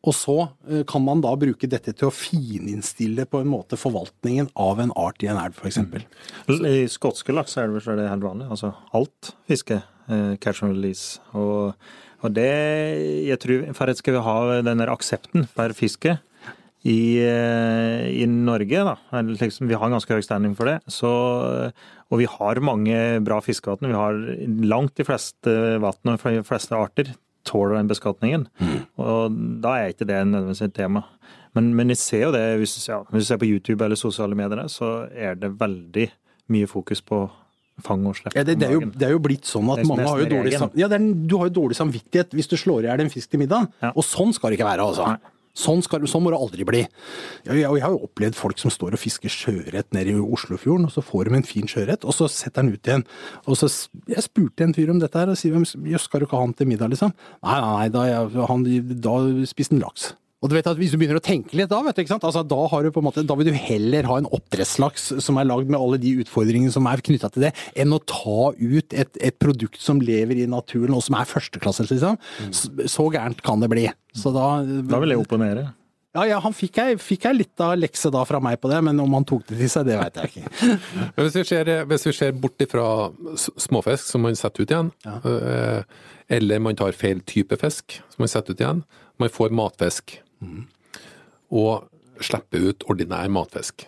Og 0.06 0.14
så 0.14 0.36
eh, 0.70 0.84
kan 0.88 1.02
man 1.02 1.22
da 1.24 1.32
bruke 1.38 1.68
dette 1.70 1.92
til 1.96 2.08
å 2.08 2.14
fininnstille 2.14 3.26
på 3.26 3.42
en 3.42 3.50
måte 3.50 3.78
forvaltningen 3.80 4.52
av 4.54 4.82
en 4.82 4.92
art 4.98 5.24
i 5.24 5.30
en 5.30 5.40
elv, 5.40 5.58
f.eks. 5.58 5.80
I 6.54 6.84
skotske 6.92 7.34
laks 7.34 7.58
er 7.58 7.72
det 7.72 7.82
så 7.84 7.94
er 7.94 8.02
det 8.02 8.12
helt 8.12 8.26
vanlig. 8.26 8.46
Altså 8.52 8.72
alt 8.94 9.32
fiske. 9.50 9.80
Eh, 10.08 10.36
catch 10.40 10.62
and 10.64 10.76
release. 10.76 11.18
Og, 11.36 11.74
og 12.22 12.32
det 12.36 12.48
jeg 13.26 13.42
tror, 13.42 13.66
For 13.76 13.90
at 13.90 14.00
skal 14.00 14.16
vi 14.16 14.24
ha 14.24 14.38
den 14.64 14.80
der 14.80 14.94
aksepten 14.94 15.48
for 15.50 15.74
fiske 15.76 16.16
i, 16.86 17.18
eh, 17.18 18.06
i 18.22 18.26
Norge, 18.30 18.84
da, 18.86 18.96
liksom, 19.26 19.66
vi 19.68 19.74
har 19.74 19.88
en 19.88 19.96
ganske 19.98 20.14
høy 20.14 20.22
standing 20.22 20.54
for 20.56 20.70
det, 20.70 20.78
så, 20.86 21.10
og 22.08 22.22
vi 22.22 22.28
har 22.30 22.60
mange 22.64 22.98
bra 23.24 23.40
fiskevann. 23.44 23.90
Vi 23.90 23.96
har 23.96 24.20
langt 24.68 24.96
de 24.96 25.04
fleste 25.04 25.54
vann 25.82 26.12
og 26.14 26.22
de 26.24 26.44
fleste 26.46 26.76
arter 26.76 27.12
tåler 27.48 27.78
den 27.78 27.90
beskatningen. 27.90 28.46
Og 29.00 29.36
da 29.62 29.74
er 29.78 29.92
ikke 29.92 30.08
det 30.08 30.22
nødvendigvis 30.26 30.64
et 30.64 30.76
tema. 30.76 31.04
Men, 31.56 31.72
men 31.76 31.92
jeg 31.92 32.00
ser 32.00 32.24
jo 32.26 32.32
det, 32.34 32.44
hvis, 32.60 32.76
ja, 32.88 33.02
du 33.08 33.20
ser 33.24 33.40
på 33.40 33.48
YouTube 33.48 33.84
eller 33.84 33.98
sosiale 33.98 34.36
medier, 34.38 34.66
så 34.72 35.08
er 35.12 35.38
det 35.40 35.54
veldig 35.60 36.08
mye 36.54 36.68
fokus 36.70 37.02
på 37.04 37.26
fang 37.84 38.04
og 38.10 38.16
slipp. 38.18 38.34
Ja, 38.34 38.44
det, 38.46 38.58
det, 38.60 38.68
er 38.68 38.76
jo, 38.76 38.84
det 38.90 39.06
er 39.06 39.14
jo 39.14 39.22
blitt 39.22 39.48
sånn 39.48 39.68
at 39.72 39.84
mange 39.86 40.06
har 40.08 40.22
jo 40.22 40.28
dårlig, 40.32 40.54
ja, 40.78 40.88
er, 40.88 41.08
du 41.30 41.34
har 41.38 41.50
jo 41.50 41.56
dårlig 41.60 41.78
samvittighet 41.78 42.34
hvis 42.34 42.50
du 42.50 42.56
slår 42.58 42.86
i 42.86 42.90
hjel 42.90 43.04
en 43.04 43.12
fisk 43.12 43.32
til 43.32 43.42
middag. 43.44 43.68
Ja. 43.84 43.92
Og 43.94 44.06
sånn 44.06 44.34
skal 44.36 44.50
det 44.50 44.58
ikke 44.58 44.70
være, 44.70 44.88
altså. 44.88 45.12
Nei. 45.12 45.34
Sånn, 45.58 45.82
skal, 45.82 46.04
sånn 46.10 46.22
må 46.24 46.32
det 46.34 46.38
aldri 46.38 46.66
bli. 46.68 46.82
Jeg, 47.46 47.56
jeg, 47.58 47.66
jeg 47.66 47.84
har 47.84 47.94
jo 47.94 48.04
opplevd 48.06 48.38
folk 48.38 48.60
som 48.62 48.72
står 48.72 48.94
og 48.94 49.02
fisker 49.02 49.32
sjøørret 49.32 49.90
nede 49.96 50.14
i 50.14 50.20
Oslofjorden, 50.22 50.86
og 50.86 50.94
så 50.94 51.02
får 51.04 51.28
de 51.28 51.40
en 51.40 51.48
fin 51.48 51.70
sjøørret, 51.70 52.06
og 52.06 52.14
så 52.14 52.30
setter 52.30 52.62
den 52.62 52.76
ut 52.76 52.90
igjen. 52.92 53.06
Og 53.46 53.58
så, 53.58 53.70
Jeg 54.08 54.26
spurte 54.26 54.66
en 54.66 54.76
fyr 54.76 54.92
om 54.94 55.02
dette 55.02 55.18
her, 55.18 55.32
og 55.32 55.40
sier 55.40 55.58
jøss, 55.58 56.06
skal 56.06 56.22
du 56.22 56.28
ikke 56.28 56.38
ha 56.38 56.46
han 56.46 56.54
til 56.54 56.70
middag, 56.70 56.94
liksom? 56.94 57.14
Nei, 57.42 57.58
nei, 57.58 57.74
nei, 57.74 57.90
da, 57.94 58.06
jeg, 58.08 58.46
han, 58.52 58.66
da 59.08 59.18
spiste 59.50 59.76
han 59.76 59.84
laks. 59.86 60.12
Og 60.38 60.50
du 60.50 60.54
vet 60.54 60.68
at 60.70 60.78
Hvis 60.78 60.92
du 60.94 60.98
begynner 61.00 61.18
å 61.18 61.24
tenke 61.24 61.56
litt 61.58 61.70
da, 61.70 61.80
vet 61.82 61.96
du, 61.96 62.04
ikke 62.04 62.12
sant? 62.14 62.26
Altså, 62.26 62.44
da, 62.46 62.58
har 62.70 62.84
du 62.84 62.92
på 62.94 63.02
en 63.02 63.08
måte, 63.08 63.24
da 63.26 63.36
vil 63.38 63.50
du 63.50 63.56
heller 63.58 64.06
ha 64.06 64.18
en 64.20 64.28
oppdrettslaks 64.30 65.10
som 65.24 65.40
er 65.40 65.48
lagd 65.48 65.70
med 65.70 65.80
alle 65.80 65.98
de 66.02 66.14
utfordringene 66.22 66.74
som 66.74 66.86
er 66.90 67.02
knytta 67.04 67.30
til 67.34 67.48
det, 67.48 67.54
enn 67.78 67.94
å 67.94 67.98
ta 68.06 68.52
ut 68.54 68.94
et, 68.94 69.18
et 69.18 69.38
produkt 69.42 69.80
som 69.82 70.02
lever 70.02 70.44
i 70.44 70.46
naturen 70.50 70.94
og 70.94 71.02
som 71.06 71.18
er 71.18 71.26
førsteklasses, 71.28 71.90
liksom. 71.90 72.20
Så, 72.54 72.70
så 72.86 73.08
gærent 73.14 73.42
kan 73.42 73.64
det 73.64 73.70
bli. 73.72 73.88
Så 74.14 74.30
da, 74.34 74.60
Da 74.62 75.02
vil 75.02 75.16
jeg 75.16 75.24
opponere. 75.24 75.72
Ja, 76.16 76.22
ja, 76.24 76.38
han 76.40 76.54
fikk 76.56 76.78
ei, 76.82 76.94
fikk 76.98 77.26
ei 77.28 77.34
litt 77.36 77.62
av 77.62 77.74
lekse 77.78 78.10
da 78.10 78.22
fra 78.26 78.40
meg 78.42 78.56
på 78.62 78.70
det, 78.70 78.78
men 78.86 78.98
om 79.02 79.12
han 79.18 79.26
tok 79.28 79.44
det 79.50 79.58
til 79.58 79.70
seg, 79.70 79.90
det 79.90 79.98
veit 80.00 80.16
jeg 80.18 80.30
ikke. 80.32 80.70
Men 81.14 81.26
hvis 81.26 81.36
vi 81.36 81.42
ser, 81.50 81.72
hvis 81.90 82.06
vi 82.08 82.14
ser 82.16 82.38
bort 82.42 82.64
ifra 82.64 82.86
småfisk 83.36 84.08
som 84.08 84.24
man 84.24 84.38
setter 84.38 84.64
ut 84.64 84.72
igjen, 84.72 84.88
ja. 85.04 85.18
eller 86.38 86.64
man 86.64 86.78
tar 86.80 86.96
feil 86.96 87.20
type 87.28 87.58
fisk 87.60 87.98
som 88.00 88.24
man 88.24 88.32
setter 88.32 88.56
ut 88.56 88.64
igjen, 88.64 88.82
man 89.20 89.34
får 89.34 89.54
matfisk, 89.54 90.16
og 91.48 91.88
slippe 92.24 92.60
ut 92.60 92.84
ordinær 92.90 93.30
matfisk. 93.30 93.86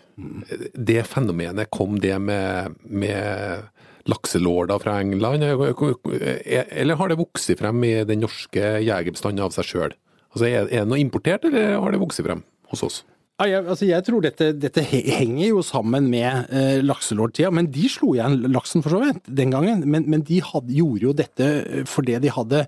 Det 0.73 1.03
fenomenet, 1.09 1.71
kom 1.73 1.99
det 1.99 2.15
med, 2.23 2.77
med 2.85 3.67
lakselorder 4.09 4.81
fra 4.81 4.99
England, 5.03 5.43
eller 5.43 6.99
har 6.99 7.11
det 7.11 7.19
vokst 7.19 7.51
frem 7.59 7.83
i 7.87 7.95
den 8.07 8.23
norske 8.23 8.77
jegerbestanden 8.81 9.45
av 9.45 9.55
seg 9.55 9.67
sjøl? 9.67 9.95
Altså, 10.31 10.47
er 10.47 10.69
det 10.71 10.87
noe 10.87 11.01
importert, 11.01 11.45
eller 11.47 11.75
har 11.75 11.91
det 11.91 12.01
vokst 12.01 12.23
frem 12.23 12.45
hos 12.71 12.85
oss? 12.87 13.01
Ja, 13.41 13.47
jeg, 13.49 13.65
altså 13.73 13.87
jeg 13.89 14.05
tror 14.05 14.21
dette, 14.21 14.51
dette 14.53 14.83
henger 14.85 15.47
jo 15.47 15.63
sammen 15.65 16.11
med 16.11 16.51
eh, 16.53 16.77
lakselordtida, 16.85 17.49
men 17.49 17.71
de 17.73 17.87
slo 17.89 18.11
igjen 18.13 18.37
laksen 18.53 18.83
for 18.85 18.93
så 18.93 18.99
vidt 19.01 19.23
den 19.25 19.53
gangen. 19.53 19.81
Men, 19.89 20.05
men 20.13 20.21
de 20.27 20.37
hadde, 20.45 20.75
gjorde 20.77 21.07
jo 21.07 21.13
dette 21.17 21.47
eh, 21.63 21.87
fordi 21.89 22.19
de 22.21 22.33
hadde 22.35 22.67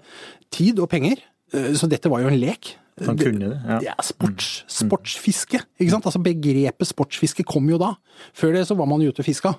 tid 0.53 0.81
og 0.81 0.89
penger, 0.89 1.21
så 1.77 1.87
dette 1.91 2.09
var 2.11 2.23
jo 2.23 2.31
en 2.31 2.39
lek. 2.39 2.75
Han 3.07 3.17
kunne 3.17 3.47
det, 3.49 3.59
ja. 3.65 3.93
Er 3.95 4.03
sports, 4.05 4.63
sportsfiske, 4.69 5.63
ikke 5.81 5.89
sant? 5.95 6.05
Altså 6.05 6.21
begrepet 6.21 6.85
sportsfiske 6.91 7.45
kom 7.49 7.65
jo 7.71 7.79
da. 7.81 7.95
Før 8.37 8.53
det 8.53 8.67
så 8.69 8.75
var 8.77 8.85
man 8.91 9.01
jo 9.01 9.09
ute 9.09 9.23
og 9.23 9.25
fiska. 9.25 9.55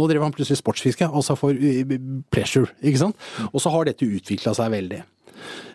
Nå 0.00 0.06
drev 0.08 0.22
han 0.24 0.32
plutselig 0.32 0.56
sportsfiske, 0.62 1.04
altså 1.04 1.36
for 1.36 1.52
eh, 1.52 1.84
pleasure, 2.32 2.70
ikke 2.80 3.02
sant. 3.02 3.16
Og 3.52 3.60
så 3.60 3.68
har 3.74 3.84
dette 3.90 4.08
utvikla 4.08 4.54
seg 4.56 4.70
veldig. 4.72 5.02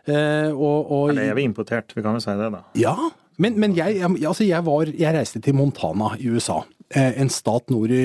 Eh, 0.07 0.50
og, 0.56 0.89
og, 0.92 1.12
Det 1.13 1.27
er 1.30 1.38
vi 1.38 1.45
importert, 1.45 1.94
vi 1.94 2.01
kan 2.01 2.18
jo 2.18 2.24
si 2.24 2.33
det, 2.39 2.50
da. 2.56 2.63
ja, 2.81 2.95
men, 3.38 3.59
men 3.62 3.75
jeg- 3.77 4.01
altså 4.01 4.48
jeg, 4.48 4.63
var, 4.65 4.89
jeg 4.89 5.13
reiste 5.13 5.42
til 5.45 5.54
Montana 5.54 6.15
i 6.18 6.31
USA. 6.33 6.63
Eh, 6.95 7.19
En 7.22 7.30
stat 7.31 7.72
nord 7.74 7.92
i, 7.94 8.01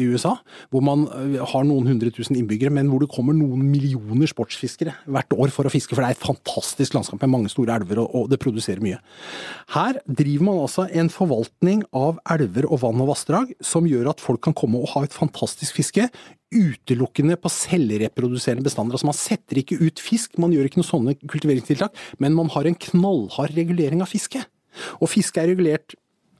i 0.00 0.06
USA, 0.10 0.34
hvor 0.72 0.84
man 0.84 1.06
eh, 1.10 1.40
har 1.52 1.66
noen 1.66 1.88
hundre 1.90 2.12
tusen 2.14 2.38
innbyggere, 2.38 2.72
men 2.74 2.90
hvor 2.90 3.04
det 3.04 3.10
kommer 3.14 3.36
noen 3.36 3.64
millioner 3.68 4.30
sportsfiskere 4.30 4.94
hvert 5.06 5.34
år 5.36 5.52
for 5.54 5.68
å 5.68 5.72
fiske. 5.72 5.94
For 5.94 6.02
det 6.02 6.12
er 6.12 6.18
et 6.18 6.26
fantastisk 6.26 6.96
landskap 6.96 7.22
med 7.24 7.34
mange 7.34 7.52
store 7.52 7.76
elver, 7.78 8.02
og, 8.04 8.14
og 8.14 8.30
det 8.32 8.40
produserer 8.42 8.82
mye. 8.84 9.00
Her 9.74 10.00
driver 10.06 10.48
man 10.48 10.62
altså 10.64 10.86
en 10.90 11.12
forvaltning 11.12 11.84
av 11.96 12.22
elver 12.36 12.68
og 12.70 12.82
vann 12.84 13.02
og 13.04 13.12
vassdrag 13.12 13.52
som 13.64 13.88
gjør 13.88 14.12
at 14.14 14.24
folk 14.24 14.44
kan 14.44 14.56
komme 14.56 14.82
og 14.82 14.94
ha 14.94 15.04
et 15.06 15.16
fantastisk 15.16 15.80
fiske. 15.80 16.08
Utelukkende 16.54 17.36
på 17.40 17.50
selvreproduserende 17.50 18.64
bestander. 18.66 18.94
Altså 18.94 19.10
Man 19.10 19.18
setter 19.18 19.60
ikke 19.60 19.80
ut 19.82 20.02
fisk, 20.02 20.38
man 20.38 20.54
gjør 20.54 20.68
ikke 20.68 20.82
noen 20.82 20.90
sånne 20.90 21.16
kultiveringstiltak, 21.22 21.96
men 22.22 22.36
man 22.36 22.50
har 22.54 22.68
en 22.68 22.78
knallhard 22.88 23.54
regulering 23.56 24.04
av 24.04 24.12
fiske. 24.12 24.42
Og 25.00 25.10
fisket 25.10 25.42
er 25.42 25.52
regulert 25.52 25.94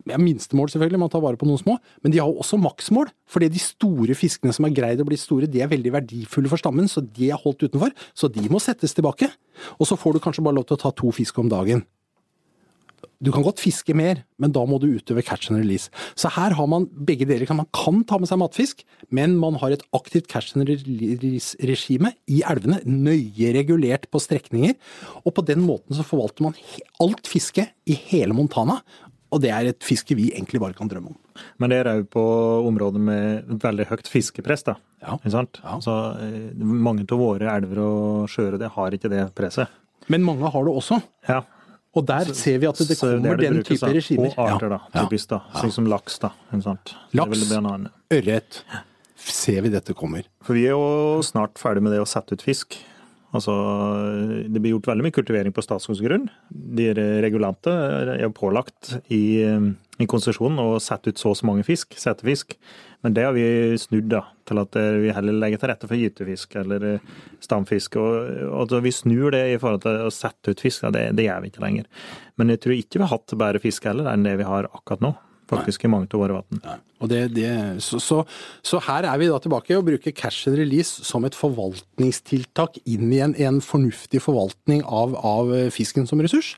minstemål 0.04 0.72
selvfølgelig, 0.72 1.00
man 1.00 1.12
tar 1.12 1.22
vare 1.24 1.40
på 1.40 1.48
noen 1.48 1.60
små, 1.60 1.78
men 2.04 2.12
de 2.12 2.20
har 2.20 2.28
jo 2.28 2.42
også 2.42 2.60
maksmål. 2.60 3.10
Fordi 3.30 3.48
de 3.52 3.62
store 3.62 4.16
fiskene 4.18 4.54
som 4.54 4.68
har 4.68 4.76
greid 4.76 5.02
å 5.02 5.08
bli 5.08 5.18
store, 5.20 5.48
de 5.50 5.64
er 5.64 5.72
veldig 5.72 5.94
verdifulle 5.96 6.52
for 6.52 6.60
stammen, 6.60 6.90
så 6.90 7.04
de 7.04 7.32
er 7.32 7.40
holdt 7.40 7.66
utenfor. 7.66 7.94
Så 8.12 8.30
de 8.32 8.44
må 8.52 8.60
settes 8.62 8.96
tilbake. 8.96 9.30
Og 9.78 9.88
så 9.88 9.98
får 9.98 10.16
du 10.16 10.24
kanskje 10.24 10.44
bare 10.44 10.58
lov 10.60 10.68
til 10.68 10.78
å 10.78 10.84
ta 10.84 10.94
to 10.94 11.12
fisk 11.14 11.40
om 11.40 11.52
dagen. 11.52 11.84
Du 13.24 13.30
kan 13.32 13.44
godt 13.44 13.62
fiske 13.62 13.94
mer, 13.96 14.22
men 14.40 14.52
da 14.52 14.64
må 14.68 14.76
du 14.82 14.88
utøve 14.90 15.22
catch 15.24 15.48
and 15.50 15.60
release. 15.60 15.88
Så 16.18 16.28
her 16.34 16.54
har 16.58 16.68
man 16.68 16.86
begge 17.06 17.26
deler. 17.28 17.48
Man 17.56 17.70
kan 17.72 18.02
ta 18.08 18.18
med 18.20 18.28
seg 18.28 18.40
matfisk, 18.40 18.82
men 19.14 19.38
man 19.40 19.56
har 19.62 19.74
et 19.74 19.84
aktivt 19.96 20.28
catch 20.28 20.56
and 20.56 20.68
release-regime 20.68 22.12
i 22.28 22.42
elvene, 22.44 22.82
nøye 22.84 23.54
regulert 23.56 24.10
på 24.12 24.20
strekninger. 24.22 24.76
Og 25.24 25.36
på 25.36 25.46
den 25.46 25.64
måten 25.64 25.96
så 25.96 26.06
forvalter 26.06 26.48
man 26.48 26.58
alt 27.02 27.30
fiske 27.30 27.68
i 27.88 27.98
hele 28.10 28.36
Montana. 28.36 28.82
Og 29.34 29.42
det 29.42 29.50
er 29.50 29.70
et 29.72 29.84
fiske 29.84 30.14
vi 30.14 30.28
egentlig 30.30 30.60
bare 30.62 30.76
kan 30.78 30.90
drømme 30.90 31.10
om. 31.10 31.16
Men 31.58 31.72
det 31.72 31.80
er 31.82 31.90
òg 31.90 32.04
på 32.12 32.22
områder 32.68 33.02
med 33.02 33.56
veldig 33.64 33.88
høyt 33.90 34.10
fiskepress, 34.10 34.62
da. 34.68 34.76
Ja. 35.02 35.16
Ikke 35.18 35.34
sant? 35.34 35.58
Ja. 35.64 35.80
Så 35.82 35.94
eh, 36.22 36.52
mange 36.62 37.02
av 37.04 37.18
våre 37.18 37.50
elver 37.56 37.82
og 37.82 38.30
sjøer 38.30 38.56
det 38.60 38.70
har 38.76 38.94
ikke 38.94 39.10
det 39.12 39.26
presset. 39.36 39.72
Men 40.12 40.24
mange 40.26 40.48
har 40.54 40.66
det 40.68 40.76
også. 40.78 41.00
Ja. 41.28 41.42
Og 41.94 42.06
der 42.08 42.32
ser 42.34 42.58
vi 42.62 42.66
at 42.66 42.78
det 42.78 42.96
Så 42.98 43.12
kommer 43.12 43.38
det 43.38 43.46
den 43.46 43.60
brukes, 43.60 43.80
type 43.80 43.92
regimer. 43.94 44.32
Og 44.32 44.40
arter, 44.54 44.72
da. 44.74 44.80
Typisk, 44.96 45.30
da. 45.30 45.42
Sånn 45.60 45.74
som 45.74 45.86
laks, 45.90 46.18
da. 46.22 46.32
Ikke 46.50 46.64
sant? 46.66 46.94
Laks. 47.14 47.44
Ørret. 48.14 48.64
Ser 49.14 49.62
vi 49.64 49.70
dette 49.72 49.94
kommer. 49.96 50.26
For 50.44 50.58
vi 50.58 50.66
er 50.68 50.74
jo 50.74 51.22
snart 51.24 51.60
ferdig 51.60 51.84
med 51.86 51.94
det 51.94 52.02
å 52.02 52.08
sette 52.08 52.34
ut 52.34 52.42
fisk. 52.44 52.76
Altså, 53.34 53.52
det 54.46 54.60
blir 54.62 54.76
gjort 54.76 54.92
veldig 54.92 55.08
mye 55.08 55.14
kultivering 55.14 55.54
på 55.54 55.62
statsskogsgrunn. 55.64 56.28
De 56.78 56.90
regulante 57.24 57.72
er 58.14 58.30
pålagt 58.34 58.94
i, 59.10 59.42
i 59.42 60.06
konsesjonen 60.10 60.60
å 60.62 60.78
sette 60.82 61.10
ut 61.10 61.18
så 61.18 61.32
og 61.32 61.40
så 61.40 61.48
mange 61.48 61.66
fisk, 61.66 61.96
setefisk. 61.98 62.54
Men 63.02 63.16
det 63.16 63.26
har 63.26 63.34
vi 63.36 63.74
snudd 63.80 64.06
da, 64.14 64.22
til 64.48 64.62
at 64.62 64.78
vi 65.02 65.10
heller 65.12 65.36
legger 65.42 65.60
til 65.60 65.72
rette 65.72 65.90
for 65.90 65.98
gytefisk 65.98 66.54
eller 66.62 66.86
stamfisk. 67.42 67.98
Og, 68.00 68.54
og 68.54 68.78
vi 68.86 68.94
snur 68.94 69.34
det 69.34 69.42
i 69.50 69.58
forhold 69.58 69.82
til 69.84 70.06
å 70.06 70.14
sette 70.14 70.54
ut 70.54 70.62
fisk, 70.62 70.86
det, 70.94 71.08
det 71.18 71.26
gjør 71.26 71.42
vi 71.42 71.50
ikke 71.52 71.66
lenger. 71.66 71.90
Men 72.38 72.54
jeg 72.54 72.62
tror 72.62 72.78
ikke 72.78 73.02
vi 73.02 73.06
har 73.08 73.16
hatt 73.16 73.38
bedre 73.42 73.66
fisk 73.66 73.90
heller 73.90 74.14
enn 74.14 74.24
det 74.24 74.38
vi 74.40 74.46
har 74.48 74.70
akkurat 74.70 75.02
nå 75.04 75.16
faktisk 75.50 75.84
i 75.84 75.90
mange 75.92 76.08
av 76.12 76.22
våre 76.22 76.40
vann. 76.40 76.80
Så, 77.84 78.00
så, 78.00 78.22
så, 78.64 78.80
her 78.86 79.04
er 79.10 79.20
vi 79.20 79.28
da 79.28 79.38
tilbake 79.42 79.76
og 79.76 79.86
bruker 79.90 80.14
cash 80.16 80.48
and 80.48 80.58
release 80.58 81.04
som 81.04 81.26
et 81.28 81.36
forvaltningstiltak 81.36 82.80
inn 82.84 83.12
i 83.12 83.20
en, 83.24 83.36
en 83.36 83.60
fornuftig 83.64 84.22
forvaltning 84.24 84.84
av, 84.84 85.16
av, 85.20 85.52
fisken 85.74 86.08
som 86.08 86.22
ressurs. 86.24 86.54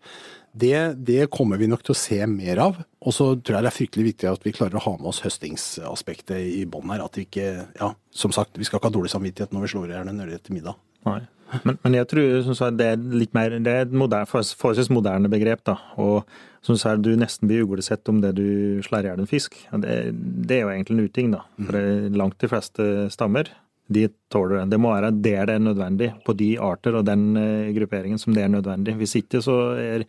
Det, 0.57 0.97
det, 1.05 1.27
kommer 1.35 1.61
vi 1.61 1.69
nok 1.69 1.83
til 1.85 1.93
å 1.93 1.99
se 1.99 2.21
mer 2.31 2.63
av. 2.63 2.79
Og 3.05 3.13
så 3.13 3.29
tror 3.37 3.59
jeg 3.59 3.67
det 3.67 3.71
er 3.73 3.77
fryktelig 3.77 4.07
viktig 4.07 4.31
at 4.31 4.47
vi 4.47 4.55
klarer 4.57 4.79
å 4.79 4.85
ha 4.87 4.95
med 4.97 5.11
oss 5.11 5.21
høstingsaspektet 5.27 6.39
i 6.41 6.63
bånn 6.71 6.95
her. 6.95 7.05
At 7.05 7.19
vi 7.19 7.27
ikke 7.27 7.49
Ja, 7.77 7.93
som 8.15 8.33
sagt, 8.33 8.57
vi 8.57 8.65
skal 8.65 8.81
ikke 8.81 8.89
ha 8.89 8.97
dårlig 8.97 9.13
samvittighet 9.13 9.53
når 9.53 9.67
vi 9.67 9.73
slår 9.75 9.91
i 9.91 9.99
hjel 9.99 10.13
en 10.13 10.23
ørret 10.25 10.47
til 10.47 10.57
middag. 10.57 10.79
Nei. 11.07 11.21
Men, 11.63 11.79
men, 11.83 11.95
jeg 11.95 12.09
tror 12.11 12.71
det 12.77 12.87
er 12.91 13.03
litt 13.15 13.35
mer, 13.37 13.55
det 13.63 13.73
er 13.73 13.87
et 13.87 13.95
moderne, 13.95 14.27
forholdsvis 14.27 14.91
moderne 14.91 15.31
begrep. 15.31 15.63
da, 15.67 15.77
og 15.97 16.27
som 16.67 16.79
du 17.03 17.13
du 17.13 17.21
nesten 17.21 17.47
blir 17.47 17.63
uglesett 17.63 18.09
om 18.09 18.21
det 18.21 18.33
du 18.37 18.83
slår 18.83 19.07
i 19.07 19.11
hjel 19.11 19.23
en 19.23 19.31
fisk. 19.31 19.55
Det, 19.71 20.11
det, 20.13 20.57
er 20.57 20.65
jo 20.65 20.73
egentlig 20.73 20.97
en 20.97 21.05
uting, 21.05 21.31
da. 21.37 21.45
For 21.61 21.79
det 21.79 22.19
langt 22.19 22.41
de 22.43 22.51
fleste 22.51 22.89
stammer 23.15 23.53
de 23.87 24.09
tåler 24.33 24.57
det. 24.59 24.71
Det 24.75 24.81
må 24.83 24.91
være 24.95 25.13
der 25.15 25.47
det 25.47 25.55
er 25.55 25.63
nødvendig, 25.63 26.11
på 26.27 26.35
de 26.35 26.57
arter 26.59 26.99
og 26.99 27.07
den 27.07 27.37
eh, 27.39 27.73
grupperingen 27.77 28.19
som 28.19 28.35
det 28.35 28.43
er 28.43 28.51
nødvendig. 28.51 28.97
Hvis 28.99 29.15
ikke 29.23 29.43
så 29.43 29.59
er, 29.79 30.07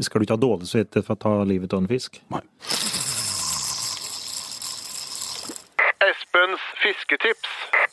skal 0.00 0.20
du 0.20 0.26
ikke 0.26 0.36
ha 0.36 0.42
dårlig 0.42 0.68
samvittighet 0.68 1.06
for 1.06 1.16
å 1.16 1.22
ta 1.24 1.34
livet 1.48 1.72
av 1.72 1.84
en 1.84 1.88
fisk. 1.88 2.20
Nei. 2.32 2.42
Espens 6.10 6.68
fisketips. 6.82 7.45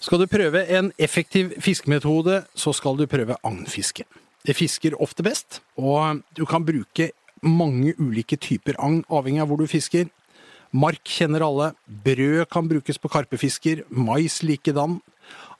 Skal 0.03 0.19
du 0.19 0.27
prøve 0.27 0.65
en 0.75 0.89
effektiv 0.99 1.53
fiskemetode, 1.63 2.41
så 2.59 2.73
skal 2.75 2.97
du 2.99 3.05
prøve 3.07 3.37
agnfiske. 3.39 4.03
Det 4.43 4.55
fisker 4.57 4.97
ofte 4.99 5.23
best, 5.23 5.61
og 5.79 6.19
du 6.35 6.43
kan 6.43 6.65
bruke 6.67 7.13
mange 7.39 7.93
ulike 7.95 8.35
typer 8.35 8.75
agn, 8.83 9.05
avhengig 9.07 9.39
av 9.39 9.47
hvor 9.47 9.61
du 9.61 9.69
fisker. 9.71 10.09
Mark 10.75 11.07
kjenner 11.07 11.45
alle. 11.45 11.69
Brød 11.87 12.49
kan 12.51 12.67
brukes 12.67 12.99
på 12.99 13.11
karpefisker. 13.13 13.85
Mais 13.87 14.41
likedan. 14.43 14.97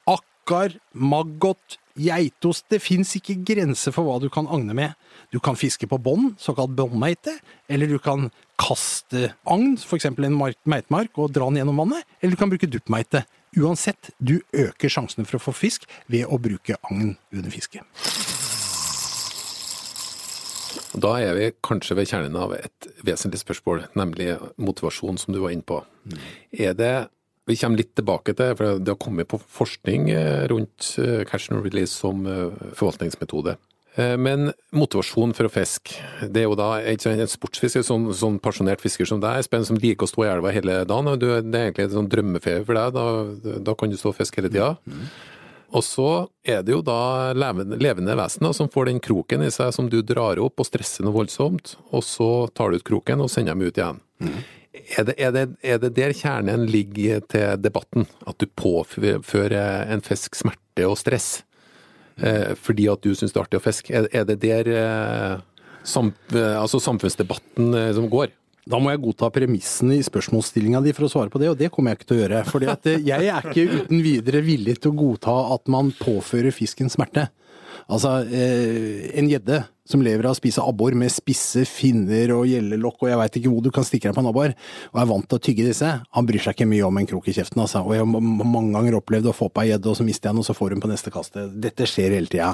Akkar, 0.09 0.75
maggot, 0.91 1.77
geitost. 1.95 2.65
Det 2.67 2.81
fins 2.83 3.13
ikke 3.15 3.37
grenser 3.47 3.95
for 3.95 4.09
hva 4.09 4.17
du 4.19 4.27
kan 4.33 4.49
agne 4.51 4.75
med. 4.75 4.97
Du 5.31 5.39
kan 5.39 5.55
fiske 5.55 5.87
på 5.87 6.01
bånd, 6.03 6.33
såkalt 6.41 6.75
båndmeite, 6.75 7.37
eller 7.71 7.87
du 7.87 7.95
kan 7.95 8.27
kaste 8.59 9.29
agn, 9.47 9.77
f.eks. 9.79 10.09
en 10.11 10.35
meitemark, 10.35 11.15
og 11.15 11.31
dra 11.31 11.47
den 11.47 11.61
gjennom 11.61 11.79
vannet, 11.85 12.03
eller 12.19 12.35
du 12.35 12.41
kan 12.43 12.51
bruke 12.51 12.67
duppmeite. 12.67 13.23
Uansett, 13.59 14.09
du 14.17 14.39
øker 14.53 14.89
sjansene 14.89 15.27
for 15.29 15.37
å 15.37 15.45
få 15.49 15.53
fisk 15.55 15.85
ved 16.11 16.25
å 16.25 16.39
bruke 16.41 16.77
agn 16.89 17.15
under 17.33 17.53
fiske. 17.53 17.83
Da 20.93 21.15
er 21.21 21.33
vi 21.37 21.49
kanskje 21.65 21.97
ved 21.97 22.09
kjernen 22.09 22.37
av 22.37 22.53
et 22.55 22.87
vesentlig 23.05 23.41
spørsmål, 23.41 23.87
nemlig 23.97 24.35
motivasjon, 24.61 25.17
som 25.17 25.33
du 25.33 25.41
var 25.41 25.53
inne 25.53 25.65
på. 25.65 25.81
Mm. 26.05 26.23
Er 26.69 26.77
det 26.77 26.95
Vi 27.43 27.57
kommer 27.59 27.75
litt 27.75 27.91
tilbake 27.91 28.31
til, 28.39 28.53
for 28.55 28.79
det 28.79 28.87
har 28.87 28.99
kommet 29.03 29.27
på 29.27 29.35
forskning 29.35 30.05
eh, 30.13 30.45
rundt 30.47 30.93
eh, 30.95 31.25
catch 31.27 31.49
and 31.51 31.59
release 31.59 31.91
som 31.91 32.23
eh, 32.23 32.53
forvaltningsmetode. 32.71 33.57
Men 33.93 34.47
motivasjon 34.73 35.35
for 35.37 35.45
å 35.45 35.51
fiske, 35.53 35.99
det 36.25 36.41
er 36.41 36.47
jo 36.47 36.55
da 36.57 36.79
en 36.81 37.27
sportsfisker, 37.29 37.83
sånn, 37.85 38.07
sånn 38.17 38.39
pasjonert 38.41 38.81
fisker 38.81 39.05
som 39.05 39.19
deg, 39.21 39.43
Espen, 39.43 39.67
som 39.67 39.77
liker 39.77 40.07
å 40.07 40.09
stå 40.09 40.23
i 40.25 40.31
elva 40.31 40.53
hele 40.55 40.79
dagen. 40.89 41.11
det 41.21 41.29
er 41.29 41.67
egentlig 41.67 41.85
en 41.85 41.99
sånn 41.99 42.09
drømmeferie 42.09 42.63
for 42.65 42.79
deg, 42.79 42.95
da, 42.95 43.59
da 43.69 43.75
kan 43.77 43.93
du 43.93 43.99
stå 43.99 44.09
og 44.09 44.17
fiske 44.17 44.41
hele 44.41 44.49
tida. 44.49 44.71
Mm. 44.89 45.05
Og 45.73 45.81
så 45.85 46.09
er 46.45 46.61
det 46.65 46.75
jo 46.75 46.81
da 46.85 47.33
levende, 47.37 47.79
levende 47.81 48.15
vesener 48.17 48.53
som 48.53 48.69
får 48.71 48.91
den 48.91 48.99
kroken 49.03 49.45
i 49.45 49.51
seg 49.53 49.71
som 49.73 49.89
du 49.89 49.99
drar 50.05 50.41
opp 50.41 50.61
og 50.61 50.69
stresser 50.69 51.05
noe 51.05 51.15
voldsomt, 51.15 51.75
og 51.89 52.05
så 52.05 52.29
tar 52.53 52.69
du 52.69 52.81
ut 52.81 52.85
kroken 52.87 53.23
og 53.25 53.31
sender 53.33 53.57
dem 53.57 53.65
ut 53.65 53.79
igjen. 53.79 54.03
Mm. 54.21 54.35
Er, 54.73 55.07
det, 55.07 55.15
er, 55.17 55.31
det, 55.33 55.47
er, 55.61 55.79
det, 55.81 55.93
der 55.97 56.13
kjernen 56.17 56.67
ligger 56.69 57.21
til 57.29 57.57
debatten? 57.61 58.07
At 58.29 58.37
du 58.41 58.47
påfører 58.49 59.89
en 59.93 60.01
fisk 60.05 60.37
smerte 60.37 60.85
og 60.89 60.97
stress 61.01 61.41
eh, 61.41 61.52
fordi 62.61 62.85
at 62.91 63.01
du 63.01 63.15
syns 63.17 63.33
det 63.33 63.39
er 63.39 63.45
artig 63.47 63.59
å 63.59 63.63
fiske? 63.63 64.03
Er, 64.05 64.27
det 64.29 64.35
der 64.43 64.69
eh, 64.69 65.41
sam, 65.83 66.13
eh, 66.33 66.55
altså 66.61 66.79
samfunnsdebatten 66.83 67.73
eh, 67.73 67.91
som 67.95 68.07
går? 68.09 68.31
Da 68.63 68.79
må 68.79 68.93
jeg 68.93 69.01
godta 69.03 69.27
premissene 69.33 69.97
i 69.99 70.05
spørsmålsstillinga 70.05 70.79
di 70.85 70.93
for 70.95 71.07
å 71.07 71.11
svare 71.11 71.31
på 71.31 71.41
det, 71.41 71.49
og 71.51 71.57
det 71.59 71.67
kommer 71.73 71.91
jeg 71.91 71.99
ikke 71.99 72.09
til 72.11 72.17
å 72.17 72.21
gjøre. 72.21 72.43
For 72.47 72.63
eh, 72.63 73.01
jeg 73.03 73.31
er 73.33 73.49
ikke 73.49 73.81
uten 73.81 74.03
videre 74.05 74.43
villig 74.45 74.77
til 74.79 74.93
å 74.93 74.99
godta 75.01 75.35
at 75.57 75.71
man 75.71 75.91
påfører 75.99 76.55
fisken 76.55 76.91
smerte. 76.91 77.27
Altså, 77.87 78.19
eh, 78.27 79.11
en 79.19 79.29
gjedde 79.31 79.63
som 79.87 80.03
lever 80.03 80.23
av 80.23 80.31
å 80.31 80.37
spise 80.37 80.63
abbor 80.63 80.95
med 80.95 81.11
spisse 81.11 81.65
finner 81.67 82.31
og 82.35 82.45
gjellelokk 82.47 83.03
og 83.03 83.09
jeg 83.09 83.19
veit 83.19 83.37
ikke 83.39 83.51
hvor 83.51 83.63
du 83.65 83.69
kan 83.75 83.83
stikke 83.83 84.07
deg 84.07 84.15
på 84.15 84.21
en 84.23 84.29
abbor, 84.29 84.53
og 84.93 85.01
er 85.01 85.09
vant 85.09 85.27
til 85.27 85.39
å 85.39 85.43
tygge 85.43 85.65
disse, 85.67 85.89
han 85.99 86.27
bryr 86.29 86.43
seg 86.43 86.55
ikke 86.55 86.69
mye 86.71 86.85
om 86.87 86.99
en 87.01 87.09
krok 87.09 87.27
i 87.27 87.35
kjeften, 87.35 87.59
altså. 87.65 87.81
Og 87.83 87.95
jeg 87.95 88.03
har 88.03 88.07
mange 88.07 88.71
ganger 88.77 88.97
opplevd 88.99 89.27
å 89.29 89.35
få 89.35 89.49
på 89.51 89.63
ei 89.63 89.73
gjedde, 89.73 89.91
og 89.91 89.99
så 89.99 90.05
mister 90.07 90.29
jeg 90.29 90.37
den, 90.37 90.43
og 90.43 90.47
så 90.47 90.55
får 90.55 90.75
hun 90.75 90.83
på 90.83 90.91
neste 90.91 91.11
kastet. 91.13 91.57
Dette 91.65 91.87
skjer 91.89 92.15
hele 92.15 92.31
tida. 92.31 92.53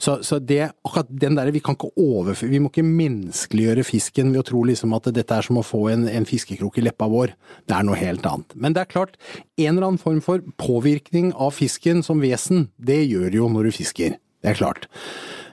Så, 0.00 0.16
så, 0.26 0.38
det, 0.40 0.62
akkurat 0.86 1.12
den 1.26 1.36
derre, 1.36 1.52
vi 1.54 1.62
kan 1.64 1.76
ikke 1.76 1.92
overføre 2.00 2.50
Vi 2.50 2.62
må 2.62 2.70
ikke 2.70 2.86
menneskeliggjøre 2.86 3.84
fisken 3.86 4.32
ved 4.32 4.42
å 4.42 4.46
tro 4.48 4.62
liksom 4.70 4.96
at 4.96 5.10
dette 5.12 5.36
er 5.36 5.46
som 5.46 5.60
å 5.60 5.66
få 5.66 5.84
en, 5.92 6.08
en 6.08 6.28
fiskekrok 6.28 6.80
i 6.80 6.86
leppa 6.86 7.10
vår. 7.12 7.36
Det 7.68 7.76
er 7.76 7.86
noe 7.86 8.00
helt 8.00 8.24
annet. 8.30 8.56
Men 8.56 8.76
det 8.76 8.86
er 8.86 8.92
klart, 8.94 9.20
en 9.60 9.74
eller 9.74 9.90
annen 9.90 10.00
form 10.00 10.24
for 10.24 10.42
påvirkning 10.60 11.34
av 11.36 11.52
fisken 11.58 12.00
som 12.06 12.24
vesen, 12.24 12.70
det 12.80 13.02
gjør 13.04 13.42
jo 13.42 13.52
når 13.52 13.68
du 13.68 13.78
fisker. 13.82 14.18
Det 14.40 14.52
er 14.52 14.56
klart. 14.56 14.86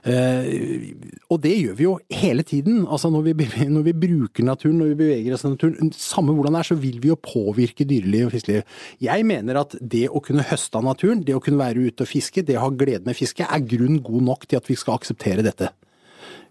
Uh, 0.08 0.46
og 1.34 1.42
det 1.44 1.52
gjør 1.58 1.74
vi 1.76 1.84
jo 1.84 1.94
hele 2.14 2.44
tiden. 2.48 2.86
Altså 2.86 3.10
når 3.12 3.26
vi, 3.26 3.34
når 3.76 3.84
vi, 3.90 3.96
bruker 4.06 4.46
naturen, 4.48 4.78
når 4.80 4.94
vi 4.94 5.00
beveger 5.02 5.36
oss 5.36 5.44
i 5.44 5.52
naturen, 5.52 5.92
samme 5.96 6.36
hvordan 6.36 6.56
det 6.56 6.62
er, 6.62 6.70
så 6.70 6.78
vil 6.80 7.02
vi 7.04 7.12
jo 7.12 7.18
påvirke 7.20 7.88
dyreliv 7.88 8.30
og 8.30 8.38
fiskeliv. 8.38 8.78
Jeg 9.04 9.28
mener 9.28 9.60
at 9.64 9.76
det 9.82 10.06
å 10.08 10.24
kunne 10.24 10.46
høste 10.48 10.80
av 10.80 10.88
naturen, 10.88 11.26
det 11.28 11.36
å 11.36 11.44
kunne 11.44 11.60
være 11.60 11.90
ute 11.90 12.08
og 12.08 12.12
fiske, 12.12 12.46
det 12.48 12.56
å 12.56 12.68
ha 12.68 12.72
glede 12.72 13.04
med 13.08 13.20
fiske, 13.20 13.44
er 13.44 13.68
grunn 13.76 14.00
god 14.06 14.30
nok 14.32 14.48
til 14.48 14.62
at 14.62 14.72
vi 14.72 14.80
skal 14.80 14.96
akseptere 15.02 15.46
dette. 15.46 15.74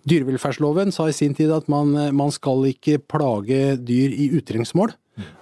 Dyrevelferdsloven 0.06 0.92
sa 0.94 1.08
i 1.10 1.16
sin 1.16 1.34
tid 1.34 1.50
at 1.50 1.66
man, 1.72 1.96
man 2.14 2.30
skal 2.34 2.68
ikke 2.68 3.00
plage 3.10 3.74
dyr 3.82 4.12
i 4.14 4.28
utrengsmål. 4.38 4.92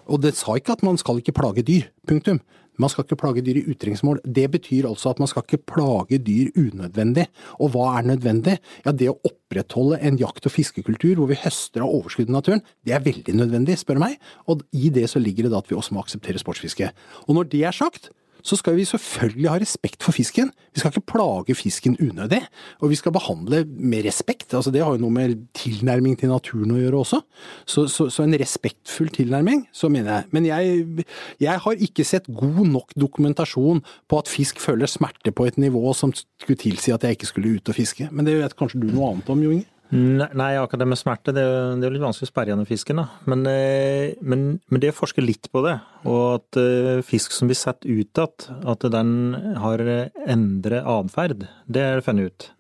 Og 0.07 0.21
det 0.23 0.37
sa 0.39 0.55
ikke 0.57 0.77
at 0.77 0.85
man 0.87 0.97
skal 1.01 1.19
ikke 1.21 1.35
plage 1.37 1.65
dyr. 1.67 1.89
Punktum. 2.09 2.41
Man 2.81 2.91
skal 2.91 3.07
ikke 3.07 3.19
plage 3.21 3.45
dyr 3.47 3.61
i 3.61 3.67
utrengsmål. 3.71 4.21
Det 4.25 4.47
betyr 4.51 4.89
altså 4.89 5.13
at 5.13 5.21
man 5.23 5.31
skal 5.31 5.45
ikke 5.47 5.63
plage 5.75 6.19
dyr 6.27 6.51
unødvendig. 6.59 7.29
Og 7.63 7.75
hva 7.75 7.93
er 7.99 8.09
nødvendig? 8.11 8.59
Ja, 8.87 8.93
det 8.93 9.13
å 9.13 9.19
opprettholde 9.23 10.01
en 10.03 10.19
jakt- 10.21 10.49
og 10.49 10.55
fiskekultur 10.55 11.21
hvor 11.21 11.31
vi 11.31 11.39
høster 11.39 11.85
av 11.85 11.95
overskuddet 11.95 12.33
i 12.33 12.39
naturen, 12.39 12.65
det 12.87 12.97
er 12.97 13.05
veldig 13.05 13.37
nødvendig, 13.39 13.79
spør 13.81 14.03
meg. 14.03 14.19
Og 14.51 14.67
i 14.75 14.91
det 14.95 15.07
så 15.13 15.23
ligger 15.23 15.47
det 15.47 15.55
da 15.55 15.63
at 15.63 15.71
vi 15.71 15.79
også 15.79 15.95
må 15.95 16.03
akseptere 16.03 16.43
sportsfiske. 16.43 16.91
Og 17.29 17.39
når 17.39 17.51
det 17.55 17.65
er 17.69 17.77
sagt, 17.77 18.11
så 18.45 18.59
skal 18.61 18.77
vi 18.77 18.85
selvfølgelig 18.85 19.49
ha 19.49 19.57
respekt 19.61 20.05
for 20.05 20.13
fisken. 20.13 20.51
Vi 20.75 20.83
skal 20.83 20.93
ikke 20.93 21.07
plage 21.15 21.57
fisken 21.57 21.97
unødig. 21.97 22.43
Og 22.85 22.91
vi 22.93 22.99
skal 23.01 23.15
behandle 23.15 23.63
med 23.65 24.05
respekt. 24.05 24.55
altså 24.55 24.71
Det 24.71 24.83
har 24.85 24.93
jo 24.93 25.01
noe 25.01 25.15
med 25.15 25.47
tilnærming 25.57 26.19
til 26.21 26.29
naturen 26.29 26.75
å 26.75 26.79
gjøre 26.81 27.01
også. 27.01 27.23
Så, 27.65 27.87
så, 27.89 28.11
så 28.13 28.27
en 28.27 28.37
respektfull 28.41 29.09
tilnærming, 29.15 29.65
så 29.73 29.89
mener 29.89 30.13
jeg. 30.13 30.31
Men 30.37 30.49
jeg, 30.51 31.07
jeg, 31.41 31.59
har 31.65 31.85
ikke 31.89 32.05
sett 32.05 32.29
god 32.29 32.67
nok 32.69 32.93
dokumentasjon 33.01 33.81
på 34.09 34.21
at 34.21 34.29
fisk 34.29 34.61
føler 34.61 34.91
smerte 34.91 35.33
på 35.33 35.49
et 35.49 35.57
nivå 35.57 35.95
som 35.97 36.13
skulle 36.15 36.61
tilsi 36.61 36.93
at 36.93 37.05
jeg 37.05 37.17
ikke 37.17 37.33
skulle 37.33 37.57
ut 37.57 37.73
og 37.73 37.81
fiske. 37.81 38.11
Men 38.13 38.29
det 38.29 38.37
vet 38.43 38.59
kanskje 38.59 38.85
du 38.85 38.91
noe 38.93 39.15
annet 39.15 39.33
om, 39.33 39.41
Jo 39.41 39.57
Inge? 39.57 39.71
Nei, 39.95 40.57
akkurat 40.59 40.83
det 40.83 40.89
med 40.91 40.99
smerte 40.99 41.33
det 41.37 41.43
er, 41.45 41.77
er 41.79 41.95
litt 41.95 42.03
vanskelig 42.03 42.27
å 42.27 42.33
sperre 42.33 42.51
igjen 42.51 42.67
fisken. 42.67 42.99
da. 42.99 43.05
Men, 43.31 43.45
eh, 43.47 44.17
men, 44.27 44.43
men 44.67 44.83
det 44.83 44.95
forsker 44.97 45.23
litt 45.23 45.47
på 45.55 45.63
det. 45.67 45.77
Og 46.11 46.25
at 46.41 46.59
uh, 46.59 47.05
fisk 47.07 47.35
som 47.35 47.51
blir 47.51 47.59
satt 47.59 47.87
ut 47.87 48.19
igjen, 48.19 48.49
at 48.75 48.87
den 48.91 49.15
har 49.63 49.83
endret 50.27 50.83
atferd, 50.83 51.47
det 51.71 51.87
er 51.87 52.05
funnet 52.05 52.33
ut. 52.33 52.51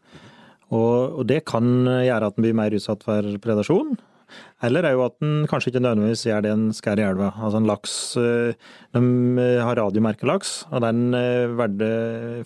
Og, 0.70 1.20
og, 1.20 1.24
det 1.28 1.42
kan 1.50 1.66
gjøre 1.86 2.30
at 2.30 2.38
den 2.38 2.46
blir 2.46 2.56
mer 2.56 2.74
utsatt 2.74 3.02
for 3.06 3.26
predasjon. 3.42 3.96
Eller 4.64 4.86
er 4.86 4.94
jo 4.96 5.04
at 5.04 5.16
den 5.20 5.44
kanskje 5.50 5.70
ikke 5.70 5.82
nødvendigvis 5.84 6.24
gjør 6.28 6.44
det 6.44 6.52
en 6.54 6.64
skær 6.76 7.00
i 7.00 7.04
elva. 7.04 7.30
Altså 7.36 7.60
en 7.60 7.68
laks 7.68 7.94
eh, 8.20 8.70
De 8.94 9.02
eh, 9.42 9.60
har 9.60 9.76
radiomerkelaks, 9.78 10.54
og 10.70 10.84
den 10.84 11.16
eh, 11.18 11.52
verde, 11.58 11.90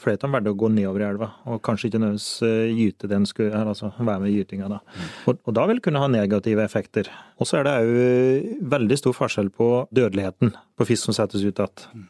flere 0.02 0.30
valgte 0.32 0.54
å 0.54 0.58
gå 0.58 0.70
nedover 0.74 1.04
i 1.04 1.08
elva. 1.08 1.30
Og 1.46 1.62
kanskje 1.66 1.90
ikke 1.90 2.02
nødvendigvis 2.02 2.78
gyte 2.78 3.10
den 3.10 3.28
skulle, 3.28 3.62
altså 3.62 3.92
være 3.98 4.24
med 4.24 4.32
i 4.32 4.38
gytinga 4.40 4.70
da. 4.72 4.82
Og, 5.26 5.38
og, 5.44 5.52
da 5.58 5.66
vil 5.70 5.82
kunne 5.84 6.02
ha 6.02 6.10
negative 6.10 6.64
effekter. 6.64 7.10
Og 7.38 7.48
så 7.48 7.60
er 7.60 7.68
det 7.68 7.76
òg 7.78 8.68
veldig 8.74 8.98
stor 8.98 9.16
forskjell 9.16 9.52
på 9.54 9.70
dødeligheten 9.94 10.54
på 10.78 10.88
fisk 10.88 11.08
som 11.08 11.16
settes 11.16 11.44
ut 11.44 11.62
igjen. 11.62 12.06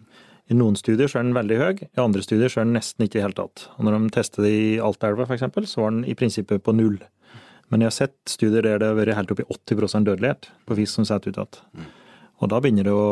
I 0.49 0.57
noen 0.57 0.79
studier 0.81 1.11
så 1.11 1.21
er 1.21 1.27
den 1.27 1.37
veldig 1.37 1.57
høy, 1.61 1.81
i 1.85 2.01
andre 2.01 2.23
studier 2.25 2.49
så 2.49 2.63
er 2.63 2.69
den 2.69 2.79
nesten 2.79 3.05
ikke 3.05 3.19
i 3.19 3.21
det 3.21 3.27
hele 3.27 3.37
tatt. 3.37 3.67
Og 3.77 3.85
når 3.85 3.99
de 3.99 4.13
testet 4.15 4.47
det 4.47 4.53
i 4.57 4.69
Altaelva 4.81 5.27
f.eks., 5.29 5.45
så 5.69 5.83
var 5.83 5.93
den 5.93 6.07
i 6.09 6.17
prinsippet 6.17 6.65
på 6.65 6.73
null. 6.73 6.97
Men 7.69 7.85
jeg 7.85 7.91
har 7.91 7.97
sett 7.97 8.17
studier 8.31 8.65
der 8.65 8.81
det 8.81 8.91
har 8.91 8.97
vært 8.97 9.17
helt 9.19 9.33
opp 9.35 9.43
i 9.45 9.49
80 9.53 10.07
dødelighet 10.09 10.51
på 10.69 10.79
fisk 10.79 10.95
som 10.99 11.09
setter 11.09 11.35
ut 11.35 11.41
igjen. 11.41 11.89
Og 12.39 12.47
da 12.53 12.61
begynner 12.63 12.87
det 12.87 12.93
å 12.95 13.07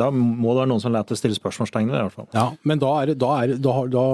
Da 0.00 0.06
må 0.14 0.54
det 0.54 0.60
være 0.62 0.70
noen 0.70 0.80
som 0.80 0.92
lar 0.94 1.04
deg 1.04 1.18
stille 1.18 1.36
spørsmålstegn 1.36 1.90
ved 1.90 1.96
det, 1.96 2.00
i 2.00 2.06
hvert 2.08 2.16
fall. 2.16 2.28
Ja, 2.32 2.44
men 2.64 2.78
da 2.80 2.90
er, 3.02 3.06
det- 3.10 3.18
da, 3.20 3.30
er, 3.42 3.54
da, 3.60 3.72
har- 3.76 3.88
da, 3.92 4.04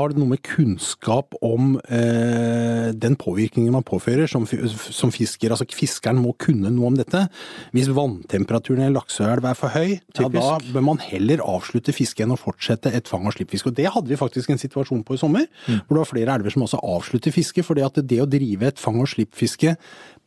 har 0.00 0.08
det 0.08 0.18
noe 0.18 0.32
med 0.32 0.42
kunnskap 0.42 1.34
om 1.44 1.76
eh, 1.88 2.90
den 2.98 3.14
påvirkningen 3.20 3.70
man 3.76 3.84
påfører 3.86 4.26
som, 4.28 4.46
som 4.46 5.12
fisker. 5.14 5.52
Altså 5.54 5.68
fiskeren 5.70 6.18
må 6.18 6.32
kunne 6.40 6.72
noe 6.74 6.86
om 6.90 6.96
dette. 6.98 7.28
Hvis 7.76 7.90
vanntemperaturen 7.94 8.82
i 8.82 8.88
en 8.88 8.96
lakseelv 8.96 9.44
er 9.46 9.54
for 9.58 9.68
høy, 9.76 10.00
ja, 10.18 10.28
da 10.28 10.58
bør 10.72 10.86
man 10.88 10.98
heller 10.98 11.38
avslutte 11.44 11.94
fisket 11.94 12.26
enn 12.26 12.34
å 12.34 12.40
fortsette 12.40 12.90
et 12.92 13.06
fang- 13.06 13.26
og 13.28 13.36
slippfiske. 13.36 13.70
Og 13.70 13.78
det 13.78 13.86
hadde 13.94 14.08
vi 14.10 14.18
faktisk 14.18 14.50
en 14.50 14.58
situasjon 14.58 15.04
på 15.06 15.14
i 15.14 15.22
sommer, 15.22 15.46
hvor 15.68 15.94
det 15.94 16.02
var 16.02 16.10
flere 16.10 16.34
elver 16.40 16.50
som 16.56 16.66
også 16.66 16.82
avslutter 16.82 17.30
fisket. 17.34 17.64
fordi 17.68 17.86
det 18.08 18.20
å 18.22 18.26
drive 18.28 18.62
et 18.72 18.78
fang- 18.82 18.98
og 19.00 19.06
slippfiske 19.08 19.76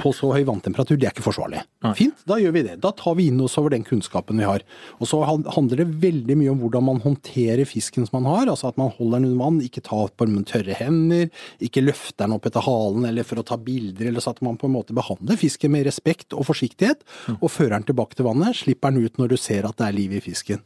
på 0.01 0.11
så 0.15 0.31
høy 0.33 0.43
vanntemperatur, 0.47 0.97
det 0.99 1.07
er 1.07 1.13
ikke 1.15 1.25
forsvarlig. 1.25 1.61
Fint, 1.97 2.23
da 2.29 2.37
gjør 2.41 2.55
vi 2.55 2.63
det. 2.67 2.77
Da 2.83 2.91
tar 2.97 3.15
vi 3.17 3.27
inn 3.31 3.41
oss 3.43 3.57
over 3.61 3.73
den 3.73 3.85
kunnskapen 3.87 4.41
vi 4.41 4.47
har. 4.47 4.65
Og 4.99 5.09
så 5.09 5.21
handler 5.25 5.81
det 5.81 5.87
veldig 6.03 6.37
mye 6.39 6.53
om 6.53 6.61
hvordan 6.61 6.87
man 6.87 7.01
håndterer 7.03 7.65
fisken 7.69 8.07
som 8.07 8.19
man 8.19 8.29
har. 8.31 8.51
Altså 8.51 8.69
at 8.71 8.79
man 8.81 8.93
holder 8.97 9.19
den 9.19 9.31
under 9.31 9.43
vann, 9.43 9.59
ikke 9.65 9.83
tar 9.85 10.13
på 10.13 10.27
den 10.27 10.37
med 10.39 10.47
tørre 10.51 10.77
hender, 10.77 11.29
ikke 11.63 11.85
løfter 11.85 12.25
den 12.25 12.37
opp 12.37 12.47
etter 12.49 12.65
halen 12.65 13.07
eller 13.09 13.27
for 13.27 13.41
å 13.41 13.45
ta 13.47 13.57
bilder, 13.61 14.09
eller 14.11 14.23
så 14.23 14.35
at 14.35 14.41
man 14.45 14.59
på 14.61 14.69
en 14.69 14.75
måte 14.75 14.95
behandler 14.97 15.39
fisken 15.39 15.73
med 15.73 15.85
respekt 15.87 16.35
og 16.37 16.47
forsiktighet, 16.49 17.05
og 17.39 17.51
fører 17.51 17.77
den 17.77 17.89
tilbake 17.91 18.17
til 18.17 18.27
vannet, 18.29 18.57
slipper 18.57 18.93
den 18.93 19.05
ut 19.05 19.21
når 19.21 19.33
du 19.33 19.37
ser 19.41 19.67
at 19.69 19.77
det 19.79 19.87
er 19.87 19.97
liv 19.97 20.17
i 20.17 20.23
fisken. 20.23 20.61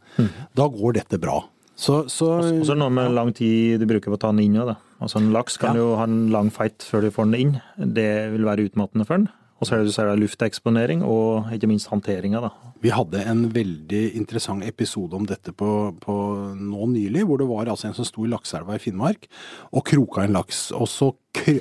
Da 0.56 0.70
går 0.72 1.00
dette 1.00 1.20
bra. 1.22 1.42
Så, 1.75 2.05
så 2.08 2.27
Og 2.39 2.65
så 2.65 2.72
er 2.75 2.79
noe 2.79 2.94
med 2.94 3.12
lang 3.15 3.34
tid 3.36 3.82
du 3.82 3.86
bruker 3.89 4.13
på 4.13 4.15
å 4.17 4.22
ta 4.22 4.32
den 4.32 4.46
inn 4.46 4.60
òg, 4.62 4.70
da. 4.74 4.75
Altså 5.03 5.20
en 5.20 5.34
laks 5.36 5.58
kan 5.60 5.75
Ja. 5.75 5.82
jo 5.84 5.96
ha 6.00 6.05
en 6.08 6.29
lang 6.32 6.50
fight 6.50 6.79
før 6.88 7.01
du 7.03 7.12
får 7.12 7.32
den 7.32 7.39
inn. 7.41 7.62
Det 7.77 8.32
vil 8.32 8.46
være 8.48 8.70
utmattende 8.70 9.05
for 9.05 9.17
den. 9.20 9.27
Og 9.60 9.67
så 9.67 9.75
er 9.77 9.84
det, 9.86 9.94
så 9.96 10.03
er 10.03 10.10
det 10.15 10.20
lufteksponering 10.24 11.01
og 11.08 11.48
ikke 11.55 11.67
minst 11.72 11.88
håndteringa, 11.88 12.41
da. 12.44 12.50
Vi 12.84 12.89
hadde 12.91 13.22
en 13.25 13.46
veldig 13.50 14.01
interessant 14.20 14.63
episode 14.67 15.13
om 15.15 15.25
dette 15.25 15.53
på, 15.55 15.70
på 16.00 16.15
nå 16.60 16.88
nylig, 16.91 17.24
hvor 17.25 17.39
det 17.39 17.48
var 17.48 17.65
altså 17.72 17.88
en 17.88 17.96
som 17.96 18.05
sto 18.08 18.25
i 18.25 18.29
lakseelva 18.29 18.75
i 18.75 18.82
Finnmark 18.84 19.27
og 19.74 19.86
kroka 19.88 20.24
en 20.25 20.34
laks. 20.36 20.72
Og 20.75 20.88
så 20.91 21.13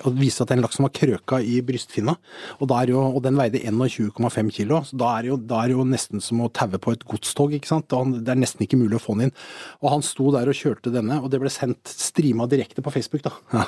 og 0.05 0.09
det 0.15 0.21
viste 0.21 0.45
at 0.45 0.51
den 0.53 0.63
laksen 0.65 0.85
var 0.87 0.93
krøka 0.95 1.41
i 1.43 1.61
brystfinna, 1.67 2.15
og, 2.61 2.75
jo, 2.89 3.01
og 3.17 3.21
den 3.25 3.37
veide 3.39 3.61
21,5 3.63 4.51
kilo. 4.55 4.81
Så 4.87 4.99
da 5.01 5.13
er, 5.19 5.29
det 5.29 5.75
jo, 5.75 5.85
nesten 5.89 6.23
som 6.25 6.43
å 6.45 6.51
taue 6.53 6.79
på 6.83 6.93
et 6.95 7.05
godstog, 7.09 7.55
ikke 7.57 7.71
sant. 7.71 7.91
Han- 7.93 8.15
Det 8.25 8.29
er 8.33 8.41
nesten 8.41 8.63
ikke 8.65 8.79
mulig 8.79 8.97
å 8.99 9.03
få 9.05 9.17
den 9.19 9.29
inn. 9.29 9.35
Og 9.83 9.91
han 9.91 10.03
sto 10.03 10.31
der 10.33 10.49
og 10.49 10.55
kjørte 10.55 10.93
denne, 10.93 11.21
og 11.23 11.31
det 11.31 11.41
ble 11.41 11.51
sendt 11.51 11.85
streama 11.85 12.47
direkte 12.49 12.83
på 12.83 12.93
Facebook, 12.93 13.23
da. 13.23 13.33
Ja. 13.55 13.67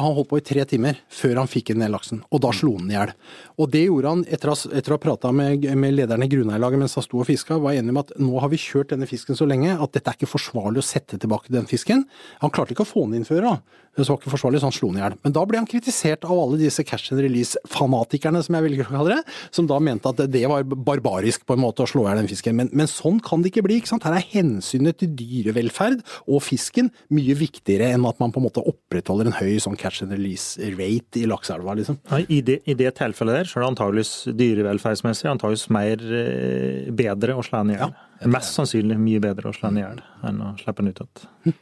Han 0.00 0.14
holdt 0.14 0.28
på 0.30 0.38
i 0.38 0.44
tre 0.44 0.64
timer 0.64 0.98
før 1.10 1.36
han 1.42 1.48
fikk 1.50 1.70
inn 1.70 1.80
den 1.80 1.92
laksen, 1.92 2.22
og 2.30 2.40
da 2.40 2.50
slo 2.52 2.76
han 2.78 2.90
i 2.90 2.94
hjel. 2.96 3.12
Og 3.58 3.70
det 3.70 3.84
gjorde 3.86 4.08
han 4.12 4.24
etter 4.28 4.52
å 4.52 4.94
ha 4.96 4.98
prata 5.02 5.32
med, 5.32 5.64
med 5.76 5.94
lederen 5.94 6.22
i 6.24 6.28
grunneierlaget 6.30 6.78
mens 6.78 6.94
han 6.98 7.04
sto 7.06 7.20
og 7.20 7.26
fiska, 7.28 7.58
var 7.60 7.72
enig 7.78 7.92
med 7.94 8.04
at 8.06 8.18
nå 8.20 8.38
har 8.40 8.48
vi 8.52 8.60
kjørt 8.60 8.92
denne 8.94 9.08
fisken 9.08 9.36
så 9.38 9.46
lenge 9.48 9.74
at 9.78 9.92
dette 9.92 10.10
er 10.12 10.18
ikke 10.18 10.30
forsvarlig 10.30 10.82
å 10.82 10.86
sette 10.86 11.18
tilbake 11.18 11.52
den 11.54 11.66
fisken. 11.70 12.04
Han 12.42 12.50
klarte 12.54 12.74
ikke 12.74 12.86
å 12.86 12.92
få 12.92 13.06
den 13.08 13.20
inn 13.20 13.28
før, 13.28 13.42
da. 13.42 13.84
Det 13.98 14.06
var 14.06 14.18
ikke 14.20 14.30
forsvarlig, 14.30 14.60
så 14.62 14.68
han 14.68 14.76
slo 14.76 14.92
den 14.92 15.00
i 15.00 15.02
hjel. 15.02 15.16
Da 15.38 15.44
ble 15.46 15.60
han 15.60 15.68
kritisert 15.70 16.24
av 16.26 16.34
alle 16.34 16.58
disse 16.58 16.82
cash 16.82 17.12
and 17.14 17.22
release-fanatikerne, 17.22 18.40
som 18.42 18.56
jeg 18.56 18.64
velger 18.64 18.88
å 18.88 18.94
kalle 18.96 19.18
det, 19.18 19.34
som 19.54 19.68
da 19.70 19.78
mente 19.82 20.10
at 20.10 20.22
det 20.32 20.42
var 20.50 20.64
barbarisk 20.66 21.44
på 21.46 21.54
en 21.54 21.62
måte 21.62 21.84
å 21.84 21.90
slå 21.90 22.06
i 22.06 22.10
hjel 22.10 22.22
den 22.22 22.30
fisken. 22.30 22.56
Men, 22.58 22.70
men 22.74 22.90
sånn 22.90 23.20
kan 23.24 23.44
det 23.44 23.52
ikke 23.52 23.62
bli. 23.68 23.78
ikke 23.78 23.92
sant? 23.92 24.06
Her 24.08 24.16
er 24.18 24.26
hensynet 24.32 24.98
til 24.98 25.12
dyrevelferd 25.18 26.02
og 26.26 26.42
fisken 26.42 26.90
mye 27.14 27.36
viktigere 27.38 27.92
enn 27.94 28.06
at 28.08 28.18
man 28.22 28.34
på 28.34 28.42
en 28.42 28.48
måte 28.48 28.64
opprettholder 28.66 29.30
en 29.30 29.36
høy 29.38 29.60
sånn 29.62 29.78
catch 29.78 30.02
and 30.02 30.16
release-rate 30.16 31.22
i 31.22 31.28
lakseelva, 31.30 31.76
liksom. 31.78 32.00
Ja, 32.10 32.20
I 32.26 32.40
det, 32.48 32.58
I 32.66 32.76
det 32.78 32.96
tilfellet 32.98 33.38
der 33.38 33.50
så 33.50 33.60
er 33.60 33.66
det 33.66 33.70
antageligvis 33.74 34.12
dyrevelferdsmessig 34.40 35.30
antageligvis 35.30 35.68
mer 35.78 36.02
eh, 36.18 36.90
bedre 36.98 37.38
å 37.38 37.46
slå 37.46 37.62
den 37.62 37.76
i 37.76 37.78
hjel. 37.78 37.94
Mest 38.34 38.58
sannsynlig 38.58 38.98
mye 38.98 39.22
bedre 39.22 39.52
å 39.52 39.54
slå 39.54 39.70
den 39.70 39.80
i 39.84 39.86
hjel 39.86 40.02
enn 40.26 40.42
å 40.42 40.52
slippe 40.58 40.82
den 40.82 40.90
ut 40.90 41.04
igjen. 41.04 41.56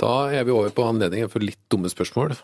Da 0.00 0.16
er 0.32 0.46
vi 0.46 0.54
over 0.54 0.72
på 0.72 0.86
anledningen 0.86 1.28
for 1.28 1.42
litt 1.44 1.60
dumme 1.68 1.90
spørsmål. 1.92 2.38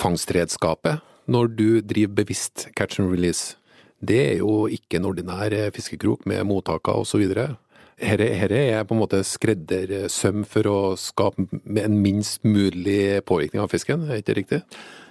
Fangstredskapet 0.00 1.02
når 1.26 1.48
du 1.58 1.68
driver 1.82 2.20
bevisst 2.22 2.68
catch 2.78 3.00
and 3.02 3.10
release, 3.10 3.56
det 3.98 4.18
er 4.22 4.36
jo 4.38 4.66
ikke 4.70 5.00
en 5.00 5.08
ordinær 5.08 5.54
eh, 5.54 5.72
fiskekrok 5.74 6.26
med 6.28 6.44
mottaker 6.46 7.00
osv. 7.00 7.24
Dette 7.26 8.60
er 8.60 8.84
på 8.84 8.94
en 8.94 9.00
måte 9.00 9.22
skreddersøm 9.24 10.44
for 10.46 10.70
å 10.70 10.78
skape 11.00 11.48
en 11.82 11.98
minst 12.02 12.44
mulig 12.46 13.24
påvirkning 13.26 13.64
av 13.64 13.72
fisken, 13.72 14.04
er 14.06 14.20
ikke 14.20 14.36
riktig? 14.38 14.60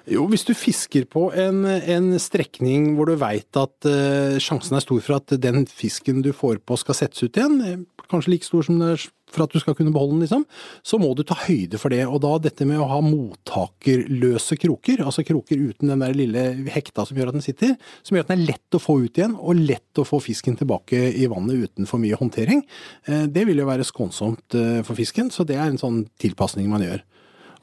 Jo, 0.05 0.27
hvis 0.29 0.45
du 0.45 0.53
fisker 0.53 1.07
på 1.09 1.31
en, 1.33 1.63
en 1.65 2.11
strekning 2.21 2.91
hvor 2.93 3.09
du 3.09 3.15
veit 3.17 3.57
at 3.57 3.87
uh, 3.89 4.37
sjansen 4.41 4.77
er 4.77 4.83
stor 4.83 5.01
for 5.01 5.17
at 5.17 5.33
den 5.41 5.65
fisken 5.65 6.21
du 6.25 6.29
får 6.35 6.59
på 6.61 6.77
skal 6.77 6.97
settes 6.99 7.25
ut 7.25 7.39
igjen, 7.39 7.55
eh, 7.65 7.79
kanskje 8.11 8.35
like 8.35 8.45
stor 8.45 8.67
som 8.67 8.77
det 8.81 8.91
er 8.93 9.05
for 9.33 9.45
at 9.45 9.55
du 9.55 9.59
skal 9.59 9.73
kunne 9.75 9.93
beholde 9.93 10.13
den, 10.13 10.21
liksom, 10.23 10.43
så 10.85 10.99
må 11.01 11.09
du 11.17 11.23
ta 11.25 11.35
høyde 11.47 11.79
for 11.81 11.93
det. 11.93 12.03
Og 12.05 12.19
da 12.23 12.35
dette 12.43 12.67
med 12.69 12.77
å 12.79 12.87
ha 12.91 12.99
mottakerløse 13.03 14.57
kroker, 14.61 15.01
altså 15.03 15.25
kroker 15.25 15.59
uten 15.59 15.89
den 15.91 16.03
der 16.05 16.13
lille 16.15 16.43
hekta 16.71 17.07
som 17.07 17.17
gjør 17.17 17.33
at 17.33 17.39
den 17.39 17.45
sitter, 17.45 17.73
som 18.05 18.15
gjør 18.15 18.27
at 18.27 18.31
den 18.31 18.43
er 18.43 18.51
lett 18.53 18.77
å 18.77 18.83
få 18.83 18.99
ut 19.01 19.17
igjen, 19.17 19.33
og 19.35 19.59
lett 19.59 20.01
å 20.01 20.05
få 20.07 20.21
fisken 20.23 20.59
tilbake 20.59 21.01
i 21.17 21.25
vannet 21.31 21.65
uten 21.65 21.89
for 21.89 22.01
mye 22.03 22.19
håndtering, 22.19 22.61
uh, 23.09 23.25
det 23.25 23.47
vil 23.49 23.59
jo 23.63 23.67
være 23.67 23.87
skånsomt 23.87 24.59
uh, 24.59 24.79
for 24.85 24.95
fisken, 25.01 25.33
så 25.33 25.47
det 25.47 25.57
er 25.57 25.67
en 25.71 25.81
sånn 25.81 26.03
tilpasning 26.21 26.69
man 26.71 26.85
gjør. 26.85 27.03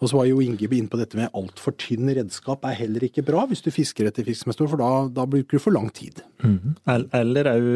Og 0.02 0.10
så 0.10 0.18
var 0.18 0.26
jo 0.26 0.40
Inge 0.42 0.66
inne 0.66 0.90
på 0.90 0.98
dette 0.98 1.14
med 1.18 1.30
altfor 1.38 1.76
tynn 1.78 2.10
redskap 2.10 2.64
er 2.66 2.74
heller 2.74 3.04
ikke 3.06 3.22
bra 3.24 3.44
hvis 3.46 3.62
du 3.62 3.70
fisker 3.70 4.08
etter 4.10 4.26
fisk 4.26 4.42
som 4.42 4.50
er 4.50 4.56
stor, 4.56 4.68
for 4.72 4.80
da, 4.82 4.88
da 5.14 5.26
bruker 5.30 5.56
du 5.56 5.62
for 5.62 5.70
lang 5.76 5.88
tid. 5.94 6.18
El- 6.90 7.06
Eller 7.14 7.46
òg 7.52 7.68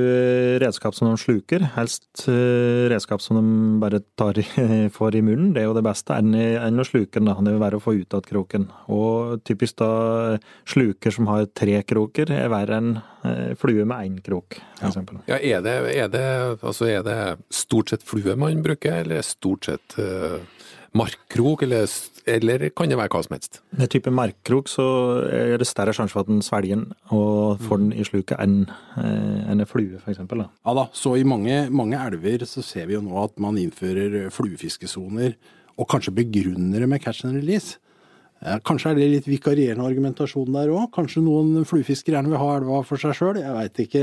redskap 0.64 0.96
som 0.98 1.12
de 1.12 1.20
sluker. 1.22 1.62
Helst 1.76 2.24
eh, 2.26 2.88
redskap 2.90 3.22
som 3.22 3.38
de 3.38 3.44
bare 3.82 4.00
tar 4.18 4.40
for 4.96 5.14
i 5.14 5.22
munnen. 5.22 5.52
Det 5.54 5.62
er 5.62 5.68
jo 5.70 5.76
det 5.78 5.84
beste 5.86 6.16
enn, 6.18 6.34
å 6.34 6.86
sluke 6.88 7.20
den. 7.22 7.30
Det 7.46 7.54
vil 7.54 7.62
være 7.62 7.78
å 7.78 7.84
få 7.84 7.94
ut 7.94 8.10
igjen 8.10 8.26
kroken. 8.26 8.66
Og 8.92 9.44
typisk 9.46 9.78
da 9.78 9.90
sluker 10.66 11.14
som 11.14 11.30
har 11.30 11.46
tre 11.54 11.78
kroker, 11.86 12.30
er 12.34 12.50
verre 12.52 12.80
enn 12.82 12.92
eh, 12.98 13.54
flue 13.60 13.86
med 13.86 14.02
én 14.10 14.18
krok, 14.26 14.58
for 14.80 14.90
eksempel. 14.90 15.22
Ja, 15.30 15.38
er 15.38 15.62
det, 15.64 15.76
er 15.94 16.10
det, 16.12 16.26
altså 16.60 16.90
er 16.90 17.06
det 17.06 17.18
stort 17.54 17.94
sett 17.94 18.02
flue 18.06 18.34
man 18.38 18.64
bruker, 18.66 18.98
eller 19.04 19.22
stort 19.26 19.68
sett 19.70 19.96
uh, 20.02 20.40
markkrok, 20.96 21.62
eller, 21.66 21.86
eller 22.26 22.68
kan 22.74 22.90
det 22.90 22.98
være 22.98 23.12
hva 23.14 23.22
som 23.24 23.36
helst? 23.36 23.60
Med 23.78 23.90
type 23.92 24.10
markkrok 24.10 24.70
så 24.70 24.86
er 25.30 25.56
det 25.60 25.68
større 25.68 25.94
sjanse 25.96 26.14
for 26.14 26.26
at 26.26 26.30
den 26.30 26.42
svelger 26.44 26.76
den 26.76 26.88
og 27.14 27.62
får 27.62 27.82
den 27.82 27.94
i 27.94 28.06
sluket 28.06 28.40
enn 28.42 28.58
eh, 28.98 29.46
en 29.52 29.64
flue, 29.68 30.00
for 30.02 30.12
eksempel. 30.12 30.44
Ja 30.46 30.76
da, 30.76 30.88
så 30.96 31.14
i 31.16 31.26
mange, 31.26 31.66
mange 31.70 32.00
elver 32.02 32.46
så 32.48 32.64
ser 32.66 32.90
vi 32.90 32.98
jo 32.98 33.04
nå 33.06 33.16
at 33.22 33.38
man 33.42 33.58
innfører 33.60 34.28
fluefiskesoner, 34.34 35.36
og 35.76 35.90
kanskje 35.92 36.14
begrunner 36.16 36.82
det 36.82 36.88
med 36.90 37.02
catch 37.04 37.26
and 37.28 37.36
release. 37.38 37.78
Kanskje 38.66 38.92
er 38.92 38.98
det 38.98 39.06
litt 39.08 39.28
vikarierende 39.28 39.86
argumentasjon 39.88 40.52
der 40.52 40.68
òg. 40.68 40.90
Kanskje 40.94 41.22
noen 41.24 41.64
fluefiskere 41.68 42.18
gjerne 42.18 42.32
vil 42.34 42.42
ha 42.42 42.50
elva 42.58 42.82
for 42.84 43.00
seg 43.00 43.16
sjøl, 43.16 43.40
jeg 43.40 43.54
veit 43.56 43.80
ikke. 43.86 44.02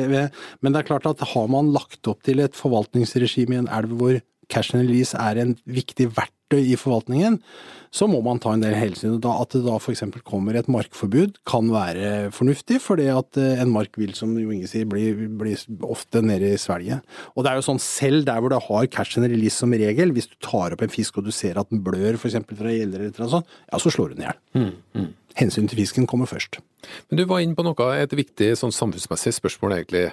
Men 0.59 0.73
det 0.73 0.81
er 0.81 0.87
klart 0.87 1.05
at 1.09 1.21
har 1.33 1.49
man 1.53 1.69
lagt 1.75 2.09
opp 2.09 2.23
til 2.25 2.41
et 2.41 2.57
forvaltningsregime 2.57 3.55
i 3.55 3.61
en 3.61 3.69
elv 3.71 3.93
hvor 3.99 4.17
catch 4.53 4.73
and 4.73 4.85
release 4.85 5.17
er 5.17 5.41
en 5.41 5.55
viktig 5.65 6.11
verktøy 6.13 6.61
i 6.61 6.77
forvaltningen, 6.77 7.39
så 7.93 8.07
må 8.09 8.23
man 8.25 8.39
ta 8.41 8.55
en 8.55 8.63
del 8.63 8.73
hensyn. 8.73 9.19
At 9.29 9.53
det 9.53 9.61
da 9.65 9.75
f.eks. 9.77 10.01
kommer 10.25 10.57
et 10.57 10.69
markforbud 10.71 11.37
kan 11.49 11.69
være 11.73 12.31
fornuftig, 12.33 12.79
fordi 12.81 13.05
at 13.13 13.37
eh, 13.41 13.61
en 13.61 13.73
mark 13.73 13.99
vil, 14.01 14.15
som 14.17 14.33
Jo 14.39 14.53
Inge 14.53 14.69
sier, 14.69 14.87
bli, 14.89 15.11
bli 15.29 15.53
ofte 15.85 16.23
nede 16.25 16.55
i 16.55 16.61
svelget. 16.61 17.05
Og 17.35 17.45
det 17.45 17.51
er 17.51 17.59
jo 17.59 17.67
sånn 17.69 17.81
selv 17.83 18.25
der 18.29 18.41
hvor 18.41 18.53
det 18.53 18.63
har 18.65 18.89
cash 18.93 19.19
and 19.21 19.29
release 19.29 19.61
som 19.61 19.73
regel, 19.77 20.13
hvis 20.15 20.31
du 20.31 20.37
tar 20.41 20.73
opp 20.73 20.85
en 20.85 20.93
fisk 20.93 21.19
og 21.21 21.29
du 21.29 21.33
ser 21.35 21.59
at 21.61 21.69
den 21.69 21.83
blør 21.85 22.17
f.eks. 22.17 22.39
fra 22.49 22.73
gjeller 22.73 23.05
eller 23.05 23.25
noe 23.25 23.35
sånt, 23.37 23.59
ja, 23.69 23.81
så 23.81 23.93
slår 23.93 24.13
du 24.13 24.17
den 24.17 24.25
i 24.25 24.29
hjel. 24.31 25.11
Hensyn 25.37 25.69
til 25.69 25.81
fisken 25.81 26.09
kommer 26.09 26.29
først. 26.29 26.61
Men 27.09 27.21
du 27.21 27.27
var 27.29 27.41
inne 27.41 27.57
på 27.57 27.65
noe, 27.65 27.91
et 27.97 28.17
viktig 28.17 28.53
sånn 28.59 28.73
samfunnsmessig 28.73 29.33
spørsmål 29.37 29.77
egentlig. 29.79 30.07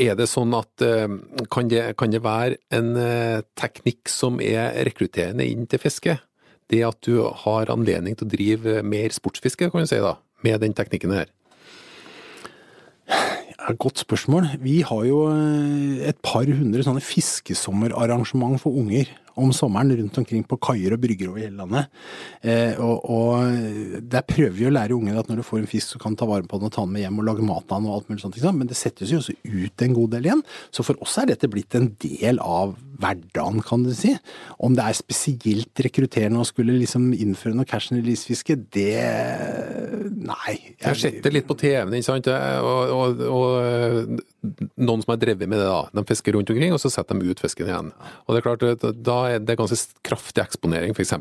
Er 0.00 0.16
det 0.16 0.28
sånn 0.30 0.54
at 0.56 0.84
eh, 0.84 1.08
kan 1.52 1.68
det, 1.68 1.82
kan 2.00 2.12
det 2.12 2.22
være 2.24 2.58
en 2.72 2.94
eh, 2.96 3.44
teknikk 3.58 4.08
som 4.08 4.40
er 4.40 4.72
rekrutterende 4.88 5.44
inn 5.44 5.68
til 5.68 5.82
fiske? 5.82 6.16
Det 6.72 6.80
at 6.86 6.98
du 7.04 7.20
har 7.44 7.72
anledning 7.72 8.16
til 8.16 8.28
å 8.28 8.32
drive 8.32 8.80
mer 8.86 9.12
sportsfiske, 9.12 9.68
kan 9.72 9.84
du 9.84 9.90
si 9.90 10.00
da, 10.00 10.16
med 10.46 10.62
den 10.64 10.76
teknikken 10.76 11.12
her? 11.12 11.32
Ja, 13.08 13.74
Godt 13.78 14.00
spørsmål. 14.00 14.48
Vi 14.62 14.80
har 14.86 15.04
jo 15.06 15.26
eh, 15.30 16.08
et 16.08 16.18
par 16.24 16.48
hundre 16.48 16.82
sånne 16.86 17.04
fiskesommerarrangement 17.04 18.58
for 18.62 18.80
unger 18.80 19.12
om 19.40 19.52
sommeren 19.56 19.92
rundt 19.98 20.20
omkring 20.22 20.44
på 20.48 20.58
kaier 20.62 20.96
og 20.96 21.02
brygger 21.02 21.32
over 21.32 21.42
hele 21.44 21.58
landet. 21.58 21.90
Eh, 22.42 22.78
og, 22.82 23.08
og 23.10 24.04
der 24.12 24.26
prøver 24.28 24.54
vi 24.58 24.68
å 24.68 24.74
lære 24.74 24.96
ungene 24.96 25.20
at 25.20 25.30
når 25.30 25.42
du 25.42 25.46
får 25.46 25.62
en 25.62 25.70
fisk, 25.70 25.94
så 25.94 26.02
kan 26.02 26.14
du 26.14 26.22
ta 26.22 26.28
vare 26.30 26.46
på 26.48 26.60
den 26.60 26.70
og 26.70 26.74
ta 26.74 26.86
den 26.86 26.94
med 26.94 27.06
hjem 27.06 27.20
og 27.22 27.28
lage 27.30 27.46
mat 27.46 27.66
av 27.66 27.82
den 27.82 27.90
og 27.90 27.98
alt 27.98 28.12
mulig 28.12 28.24
sånt. 28.24 28.40
Men 28.56 28.70
det 28.70 28.78
settes 28.78 29.12
jo 29.12 29.20
også 29.22 29.36
ut 29.42 29.86
en 29.86 29.98
god 29.98 30.16
del 30.16 30.30
igjen. 30.30 30.46
Så 30.74 30.86
for 30.86 31.04
oss 31.04 31.18
er 31.20 31.32
dette 31.32 31.50
blitt 31.50 31.76
en 31.78 31.90
del 32.02 32.40
av 32.42 32.76
hverdagen, 33.02 33.62
kan 33.66 33.82
du 33.82 33.90
si. 33.96 34.14
Om 34.62 34.76
det 34.78 34.86
er 34.86 34.98
spesielt 34.98 35.84
rekrutterende 35.86 36.42
å 36.42 36.46
skulle 36.46 36.76
liksom 36.78 37.10
innføre 37.16 37.56
noe 37.58 37.68
cash 37.68 37.90
and 37.90 38.02
release-fiske, 38.02 38.60
det 38.74 38.90
Nei. 40.22 40.54
Jeg 40.82 40.92
jeg 40.92 41.00
setter 41.00 41.34
litt 41.34 41.48
på 41.48 41.56
TV-en, 41.58 41.94
ikke 41.96 42.08
sant. 42.08 42.28
Og, 42.28 42.92
og, 42.94 43.22
og 43.26 44.22
noen 44.42 45.02
som 45.02 45.12
har 45.12 45.20
drevet 45.22 45.48
med 45.48 45.60
det, 45.60 45.68
da. 45.68 45.82
De 45.94 46.04
fisker 46.08 46.34
rundt 46.36 46.50
omkring, 46.50 46.74
og 46.74 46.80
så 46.82 46.90
setter 46.92 47.18
de 47.18 47.30
ut 47.30 47.42
fisken 47.42 47.68
igjen. 47.68 47.90
Og 48.26 48.34
det 48.34 48.40
er 48.40 48.46
klart, 48.46 48.86
da 49.06 49.18
er 49.30 49.42
det 49.42 49.56
ganske 49.60 49.78
kraftig 50.06 50.42
eksponering, 50.42 50.96
f.eks. 50.96 51.14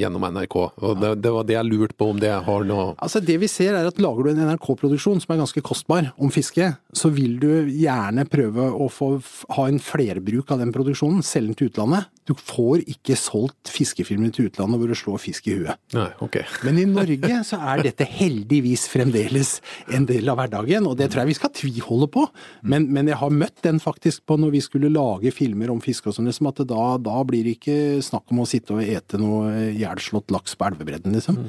gjennom 0.00 0.26
NRK. 0.32 0.56
Og 0.80 1.02
det, 1.02 1.12
det 1.24 1.34
var 1.34 1.48
det 1.48 1.56
jeg 1.58 1.68
lurte 1.68 1.98
på, 1.98 2.08
om 2.14 2.22
det 2.22 2.32
har 2.32 2.66
noe 2.68 2.92
Altså 3.02 3.20
Det 3.24 3.36
vi 3.40 3.48
ser 3.50 3.76
er 3.76 3.88
at 3.88 4.00
lager 4.02 4.26
du 4.26 4.32
en 4.32 4.42
NRK-produksjon 4.52 5.20
som 5.22 5.34
er 5.34 5.42
ganske 5.42 5.64
kostbar 5.64 6.10
om 6.16 6.32
fiske, 6.32 6.72
så 6.96 7.12
vil 7.12 7.38
du 7.42 7.50
gjerne 7.68 8.24
prøve 8.30 8.70
å 8.72 8.88
få 8.92 9.14
ha 9.56 9.68
en 9.68 9.80
flerbruk 9.82 10.52
av 10.52 10.62
den 10.62 10.72
produksjonen, 10.74 11.22
selge 11.26 11.52
den 11.52 11.58
til 11.58 11.70
utlandet. 11.72 12.08
Du 12.28 12.34
får 12.38 12.84
ikke 12.86 13.16
solgt 13.18 13.70
fiskefilmer 13.72 14.30
til 14.34 14.46
utlandet 14.48 14.78
hvor 14.78 14.90
du 14.90 14.96
slår 14.98 15.22
fisk 15.24 15.48
i 15.50 15.56
huet. 15.58 15.78
Nei, 15.96 16.08
ok. 16.22 16.38
Men 16.66 16.78
i 16.78 16.86
Norge 16.88 17.40
så 17.46 17.58
er 17.72 17.82
dette 17.88 18.06
heldigvis 18.06 18.86
fremdeles 18.92 19.56
en 19.92 20.06
del 20.08 20.30
av 20.30 20.38
hverdagen, 20.38 20.86
og 20.86 20.96
det 21.00 21.10
tror 21.10 21.24
jeg 21.24 21.32
vi 21.32 21.38
skal 21.40 21.54
tviholde 21.58 22.08
på. 22.14 22.26
Men, 22.62 22.86
men 22.94 23.08
jeg 23.10 23.18
har 23.18 23.32
møtt 23.34 23.58
den 23.66 23.80
faktisk 23.82 24.22
på 24.30 24.36
når 24.38 24.52
vi 24.54 24.60
skulle 24.62 24.90
lage 24.92 25.32
filmer 25.34 25.72
om 25.72 25.80
fiske 25.82 26.06
og 26.10 26.14
sånn, 26.14 26.28
liksom 26.30 26.46
at 26.52 26.62
da, 26.70 26.82
da 27.02 27.22
blir 27.26 27.42
det 27.46 27.56
ikke 27.56 27.78
snakk 28.06 28.30
om 28.30 28.44
å 28.44 28.46
sitte 28.46 28.76
og 28.76 28.84
ete 28.86 29.18
noe 29.18 29.72
ihjelslått 29.72 30.30
laks 30.34 30.54
på 30.58 30.68
elvebredden, 30.68 31.16
liksom. 31.16 31.40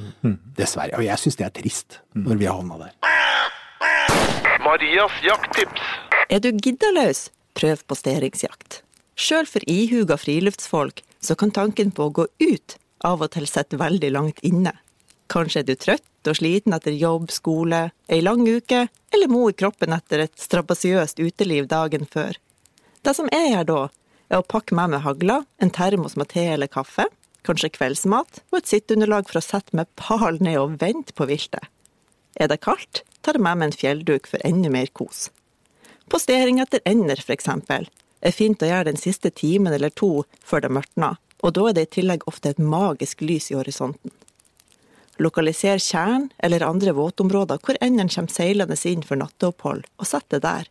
Dessverre. 0.57 0.97
Og 0.97 1.05
jeg 1.05 1.21
syns 1.21 1.37
det 1.37 1.45
er 1.45 1.53
trist, 1.53 1.99
når 2.17 2.41
vi 2.41 2.49
har 2.49 2.57
havna 2.57 2.81
der. 2.81 2.95
Marias 4.63 5.15
jakttips. 5.21 5.85
Er 6.33 6.41
du 6.41 6.49
giddaløs, 6.57 7.27
prøv 7.53 7.83
posteringsjakt. 7.89 8.81
Sjøl 9.13 9.45
for 9.45 9.65
ihuga 9.69 10.17
friluftsfolk 10.17 11.03
så 11.21 11.37
kan 11.37 11.53
tanken 11.53 11.93
på 11.93 12.07
å 12.09 12.15
gå 12.21 12.25
ut 12.41 12.77
av 13.05 13.21
og 13.21 13.35
til 13.35 13.45
sitte 13.49 13.77
veldig 13.77 14.09
langt 14.15 14.41
inne. 14.47 14.73
Kanskje 15.33 15.63
er 15.63 15.65
du 15.65 15.73
trøtt 15.79 16.29
og 16.29 16.37
sliten 16.37 16.75
etter 16.75 16.93
jobb, 16.93 17.31
skole, 17.33 17.87
ei 18.05 18.21
lang 18.21 18.45
uke, 18.45 18.85
eller 19.13 19.31
mo 19.31 19.47
i 19.49 19.55
kroppen 19.57 19.95
etter 19.95 20.27
et 20.27 20.35
strabasiøst 20.39 21.17
uteliv 21.23 21.67
dagen 21.71 22.05
før. 22.05 22.37
Det 23.03 23.15
som 23.17 23.31
jeg 23.33 23.49
gjør 23.49 23.67
da, 23.71 23.81
er 24.29 24.39
å 24.39 24.45
pakke 24.45 24.77
med 24.77 24.93
meg 24.93 25.03
hagla, 25.07 25.41
en 25.57 25.73
termos 25.73 26.15
med 26.19 26.29
te 26.31 26.45
eller 26.53 26.69
kaffe, 26.71 27.07
kanskje 27.43 27.73
kveldsmat 27.75 28.43
og 28.51 28.59
et 28.59 28.69
sitteunderlag 28.69 29.27
for 29.27 29.41
å 29.41 29.43
sette 29.43 29.75
meg 29.75 29.89
pal 29.99 30.37
ned 30.39 30.59
og 30.61 30.77
vente 30.83 31.15
på 31.17 31.27
viltet. 31.27 31.65
Er 32.39 32.49
det 32.49 32.61
kaldt, 32.63 33.03
tar 33.25 33.37
jeg 33.37 33.43
med 33.43 33.59
meg 33.59 33.71
en 33.71 33.77
fjellduk 33.81 34.29
for 34.29 34.45
enda 34.47 34.71
mer 34.73 34.89
kos. 34.95 35.27
Postering 36.13 36.61
etter 36.61 36.81
ender, 36.85 37.19
for 37.19 37.35
eksempel, 37.35 37.89
er 38.21 38.35
fint 38.37 38.61
å 38.63 38.69
gjøre 38.69 38.91
den 38.91 39.01
siste 39.01 39.33
timen 39.33 39.73
eller 39.73 39.91
to 39.91 40.27
før 40.45 40.63
det 40.63 40.71
mørkner, 40.77 41.17
og 41.43 41.57
da 41.57 41.69
er 41.69 41.77
det 41.77 41.87
i 41.87 41.95
tillegg 41.97 42.27
ofte 42.29 42.53
et 42.53 42.61
magisk 42.61 43.25
lys 43.25 43.49
i 43.51 43.57
horisonten. 43.57 44.13
Lokaliser 45.23 45.79
tjern 45.79 46.27
eller 46.43 46.65
andre 46.67 46.93
våtområder 46.97 47.61
hvor 47.63 47.79
endene 47.81 48.11
kommer 48.11 48.33
seilende 48.33 48.77
inn 48.89 49.05
for 49.07 49.19
natteopphold, 49.19 49.85
og 49.97 50.09
sett 50.09 50.27
det 50.33 50.43
der. 50.43 50.67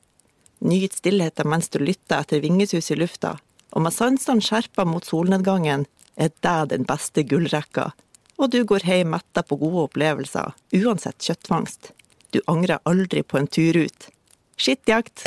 Nyt 0.62 0.94
stillheten 0.94 1.48
mens 1.50 1.72
du 1.72 1.80
lytter 1.82 2.20
etter 2.20 2.42
vingesus 2.44 2.92
i 2.92 2.98
lufta, 3.00 3.38
og 3.72 3.86
med 3.86 3.94
sansene 3.96 4.44
skjerpa 4.44 4.84
mot 4.86 5.06
solnedgangen 5.08 5.86
er 6.20 6.30
det 6.44 6.58
den 6.74 6.84
beste 6.86 7.24
gullrekka, 7.24 7.90
og 8.38 8.52
du 8.52 8.62
går 8.68 8.84
hjem 8.86 9.14
metta 9.14 9.42
på 9.46 9.58
gode 9.60 9.88
opplevelser, 9.88 10.52
uansett 10.76 11.22
kjøttfangst. 11.22 11.92
Du 12.32 12.40
angrer 12.46 12.82
aldri 12.88 13.22
på 13.22 13.40
en 13.40 13.48
tur 13.48 13.76
ut. 13.76 14.08
Skittjakt! 14.56 15.24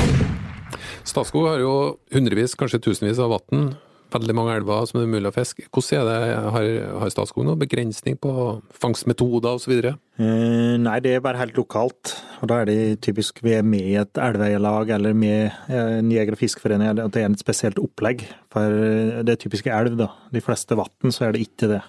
Statskog 1.05 1.47
har 1.49 1.61
jo 1.61 1.73
hundrevis, 2.13 2.55
kanskje 2.57 2.81
tusenvis 2.87 3.21
av 3.21 3.35
vann. 3.35 3.75
Veldig 4.13 4.35
mange 4.37 4.53
elver 4.55 4.85
som 4.87 4.99
det 4.99 5.05
er 5.07 5.11
mulig 5.11 5.29
å 5.31 5.35
fiske. 5.35 5.65
Hvordan 5.73 5.99
er 5.99 6.05
det, 6.07 6.33
har, 6.55 6.67
har 7.01 7.11
Statskog 7.11 7.47
noen 7.47 7.59
begrensning 7.59 8.17
på 8.21 8.31
fangstmetoder 8.77 9.57
osv.? 9.57 9.73
Eh, 9.75 10.75
nei, 10.79 10.97
det 11.03 11.15
er 11.15 11.23
bare 11.25 11.41
helt 11.41 11.57
lokalt. 11.59 12.13
Og 12.39 12.51
da 12.51 12.61
er 12.61 12.69
det 12.69 12.77
typisk 13.05 13.41
vi 13.43 13.55
er 13.57 13.65
med 13.65 13.87
i 13.89 13.97
et 13.99 14.21
elveeierlag 14.21 14.93
eller 14.95 15.17
med 15.17 15.49
eh, 15.67 15.97
en 15.99 16.13
jeger- 16.13 16.37
og 16.37 16.41
fiskeforening, 16.43 16.93
at 16.93 17.15
det 17.15 17.23
er 17.23 17.31
et 17.31 17.41
spesielt 17.41 17.81
opplegg. 17.81 18.23
For 18.53 18.77
eh, 18.85 19.23
det 19.25 19.35
er 19.35 19.41
typiske 19.41 19.73
elv, 19.73 19.97
da. 19.99 20.11
De 20.35 20.43
fleste 20.43 20.77
vann 20.79 21.15
så 21.15 21.27
er 21.27 21.35
det 21.35 21.47
ikke 21.49 21.73
det. 21.75 21.81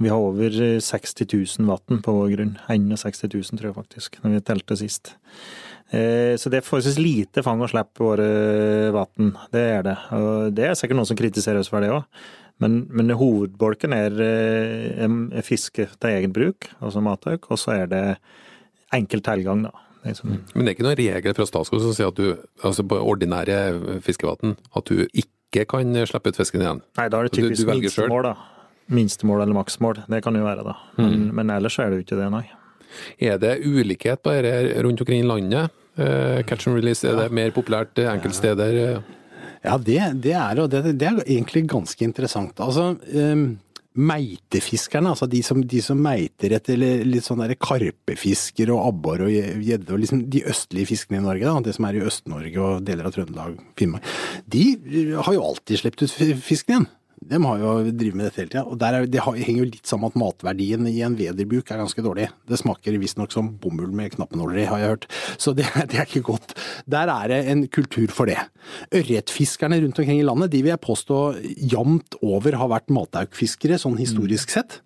Vi 0.00 0.08
har 0.08 0.22
over 0.22 0.54
60 0.80 1.26
000 1.60 1.68
vann 1.68 2.00
på 2.00 2.14
vår 2.16 2.30
grunn. 2.38 2.54
61 2.70 3.26
000, 3.34 3.58
tror 3.58 3.68
jeg 3.68 3.80
faktisk, 3.82 4.22
når 4.22 4.38
vi 4.38 4.46
telte 4.48 4.78
sist. 4.80 5.12
Eh, 5.92 6.36
Så 6.38 6.50
det 6.50 6.60
er 6.60 6.66
forholdsvis 6.66 6.98
lite 7.02 7.42
fang 7.42 7.60
og 7.62 7.70
slipp 7.72 7.94
på 7.98 8.04
våre 8.12 8.92
vann. 8.94 9.32
Det 9.50 9.64
er 9.78 9.82
det. 9.82 9.96
Og 10.12 10.54
det 10.54 10.64
er 10.68 10.74
sikkert 10.78 10.96
noen 11.00 11.06
som 11.10 11.16
kritiserer 11.18 11.58
oss 11.58 11.68
for 11.72 11.80
det 11.82 11.90
òg. 11.90 12.04
Men, 12.60 12.86
men 12.92 13.08
hovedbolken 13.16 13.94
er, 13.96 14.12
eh, 14.20 15.04
er 15.38 15.42
fiske 15.46 15.88
til 15.98 16.10
egen 16.10 16.32
bruk, 16.32 16.68
altså 16.80 17.00
matauk, 17.02 17.48
og 17.50 17.58
så 17.58 17.72
er 17.82 17.86
det 17.88 18.02
enkel 18.92 19.22
tilgang, 19.24 19.62
da. 19.64 19.70
Sånn, 20.16 20.38
Men 20.54 20.64
det 20.64 20.70
er 20.70 20.74
ikke 20.78 20.84
noen 20.86 20.96
regel 20.96 21.34
fra 21.36 21.44
Statskog 21.44 21.80
som 21.82 21.92
sier 21.92 22.08
at 22.08 22.16
du, 22.16 22.38
altså 22.64 22.84
på 22.88 22.96
ordinære 23.04 24.00
fiskevann, 24.00 24.54
at 24.76 24.84
du 24.88 25.02
ikke 25.12 25.66
kan 25.68 25.92
slippe 26.08 26.28
ut 26.32 26.36
fisken 26.40 26.62
igjen? 26.64 26.80
Nei, 26.96 27.08
da 27.12 27.18
er 27.20 27.28
det 27.28 27.32
Du- 27.32 27.42
du 27.42 27.48
typisk 27.54 27.66
minstemål, 27.68 28.22
da. 28.22 28.34
Minstemål 28.90 29.42
eller 29.42 29.54
maksmål. 29.54 30.04
Det 30.08 30.22
kan 30.24 30.34
jo 30.34 30.44
være, 30.44 30.64
da. 30.64 30.74
Men, 30.96 31.34
men 31.34 31.50
ellers 31.50 31.78
er 31.78 31.90
det 31.90 31.98
jo 31.98 32.04
ikke 32.06 32.22
det, 32.22 32.30
nei. 32.32 32.46
Er 33.20 33.38
det 33.38 33.60
ulikhet 33.64 34.22
på 34.22 34.32
dette 34.32 34.82
rundt 34.82 35.00
omkring 35.00 35.20
i 35.24 35.28
landet? 35.28 35.70
Eh, 35.98 36.42
catch 36.46 36.68
and 36.68 36.76
release, 36.78 37.04
er 37.04 37.16
det 37.18 37.30
mer 37.34 37.50
populært 37.56 37.98
eh, 37.98 38.10
enkeltsteder? 38.12 38.76
eh? 38.84 39.16
Ja, 39.64 39.74
det, 39.76 39.98
det, 40.24 40.32
er, 40.32 40.60
og 40.62 40.70
det, 40.72 40.84
det 40.96 41.08
er 41.08 41.18
egentlig 41.26 41.66
ganske 41.68 42.04
interessant. 42.06 42.60
Altså, 42.64 42.94
um, 43.12 43.58
meitefiskerne, 44.00 45.10
altså 45.12 45.26
de 45.28 45.42
som, 45.44 45.60
de 45.66 45.80
som 45.84 45.98
meiter 46.00 46.54
etter 46.56 46.78
litt 47.04 47.26
sånn 47.26 47.42
der 47.42 47.56
karpefisker 47.60 48.70
og 48.72 48.86
abbor 48.86 49.26
og 49.26 49.32
gjedde, 49.34 49.90
og 49.92 50.00
liksom 50.00 50.22
de 50.32 50.44
østlige 50.48 50.92
fiskene 50.92 51.18
i 51.20 51.24
Norge, 51.26 51.44
da, 51.44 51.56
det 51.66 51.74
som 51.76 51.88
er 51.90 51.98
i 51.98 52.04
Øst-Norge 52.06 52.62
og 52.64 52.86
deler 52.86 53.10
av 53.10 53.16
Trøndelag, 53.16 53.58
Finnmark, 53.76 54.06
de 54.54 54.64
har 55.18 55.36
jo 55.36 55.44
alltid 55.50 55.82
sluppet 55.82 56.06
ut 56.06 56.14
fi- 56.16 56.38
fisken 56.52 56.76
igjen. 56.78 56.88
De 57.20 57.36
har 57.44 57.58
jo 57.60 57.72
drevet 57.92 58.16
med 58.16 58.24
dette 58.26 58.40
hele 58.40 58.50
tida. 58.50 58.62
Og 58.64 58.80
er, 58.80 59.04
det 59.10 59.20
henger 59.20 59.58
jo 59.60 59.68
litt 59.68 59.88
sammen 59.88 60.08
med 60.08 60.14
at 60.14 60.20
matverdien 60.22 60.86
i 60.88 61.02
en 61.04 61.16
vederbruk 61.18 61.68
er 61.68 61.82
ganske 61.82 62.04
dårlig. 62.04 62.30
Det 62.48 62.58
smaker 62.58 62.96
visstnok 63.02 63.34
som 63.34 63.50
bomull 63.60 63.92
med 63.96 64.14
knappenåler 64.14 64.62
i, 64.62 64.68
har 64.70 64.80
jeg 64.80 64.94
hørt. 64.94 65.08
Så 65.36 65.52
det, 65.56 65.68
det 65.92 66.00
er 66.00 66.08
ikke 66.08 66.24
godt. 66.32 66.56
Der 66.90 67.12
er 67.12 67.32
det 67.32 67.42
en 67.52 67.66
kultur 67.68 68.08
for 68.14 68.30
det. 68.30 68.38
Ørretfiskerne 68.96 69.82
rundt 69.84 70.00
omkring 70.00 70.22
i 70.22 70.26
landet, 70.26 70.52
de 70.54 70.62
vil 70.64 70.72
jeg 70.72 70.84
påstå 70.86 71.20
jamt 71.74 72.16
over 72.24 72.56
har 72.56 72.72
vært 72.72 72.94
mataukfiskere, 72.94 73.78
sånn 73.80 74.00
historisk 74.00 74.56
sett. 74.56 74.80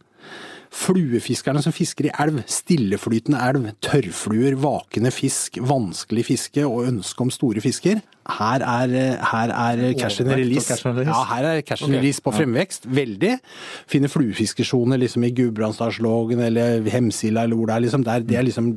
Fluefiskerne 0.75 1.61
som 1.63 1.73
fisker 1.75 2.09
i 2.09 2.13
elv, 2.21 2.41
stilleflytende 2.51 3.39
elv, 3.47 3.69
tørrfluer, 3.85 4.57
vakende 4.59 5.13
fisk, 5.15 5.61
vanskelig 5.63 6.25
fiske 6.33 6.65
og 6.67 6.89
ønske 6.89 7.23
om 7.23 7.31
store 7.33 7.63
fisker. 7.63 8.01
Her 8.25 8.65
er, 8.65 8.95
her 9.31 9.53
er 9.53 9.83
cash 10.01 10.23
and 10.23 10.33
release. 10.33 10.79
Ja, 10.83 11.21
her 11.29 11.49
er 11.51 11.61
cash 11.61 11.85
and 11.85 11.95
release 11.95 12.23
på 12.25 12.33
fremvekst. 12.35 12.89
Veldig. 12.91 13.37
Finner 13.91 14.11
fluefiskesjoner 14.11 14.99
liksom 15.03 15.27
i 15.29 15.31
Gudbrandsdalslågen 15.37 16.41
eller 16.49 16.83
Hemsila 16.91 17.45
eller 17.45 17.61
hvor 17.61 17.71
det 17.71 17.77
er. 17.77 17.85
liksom 17.87 18.05
der. 18.05 18.25
Det 18.25 18.41
er 18.41 18.49
liksom 18.49 18.73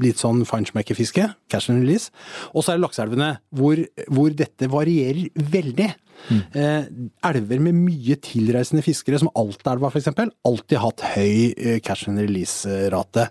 litt 0.00 0.22
sånn 0.22 0.46
feinschmecker-fiske. 0.48 1.28
Cash 1.52 1.70
and 1.70 1.82
release. 1.82 2.14
Og 2.54 2.64
så 2.64 2.72
er 2.72 2.80
det 2.80 2.86
lakseelvene, 2.86 3.34
hvor, 3.50 3.82
hvor 4.08 4.32
dette 4.38 4.70
varierer 4.72 5.28
veldig. 5.36 5.90
Eh, 6.30 6.88
elver 7.28 7.62
med 7.62 7.76
mye 7.76 8.16
tilreisende 8.22 8.84
fiskere, 8.84 9.20
som 9.20 9.30
Altaelva 9.38 9.90
f.eks., 9.90 10.10
alltid 10.46 10.80
hatt 10.82 11.04
høy 11.14 11.52
eh, 11.52 11.78
cash 11.84 12.10
and 12.10 12.22
release-rate. 12.22 13.28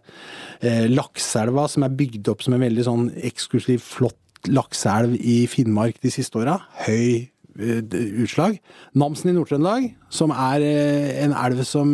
Eh, 0.62 0.88
Lakseelva, 0.92 1.68
som 1.72 1.88
er 1.88 2.00
bygd 2.02 2.32
opp 2.34 2.46
som 2.46 2.58
en 2.58 2.66
veldig 2.66 2.88
sånn 2.88 3.12
eksklusiv, 3.32 3.84
flott 3.86 4.18
lakseelv 4.50 5.20
i 5.22 5.44
Finnmark 5.50 6.00
de 6.02 6.10
siste 6.14 6.40
åra, 6.42 6.58
høy 6.88 7.30
eh, 7.62 7.82
utslag. 8.24 8.58
Namsen 8.98 9.32
i 9.32 9.36
Nord-Trøndelag, 9.38 9.92
som 10.14 10.34
er 10.34 10.66
eh, 10.66 11.22
en 11.24 11.36
elv 11.38 11.64
som, 11.68 11.94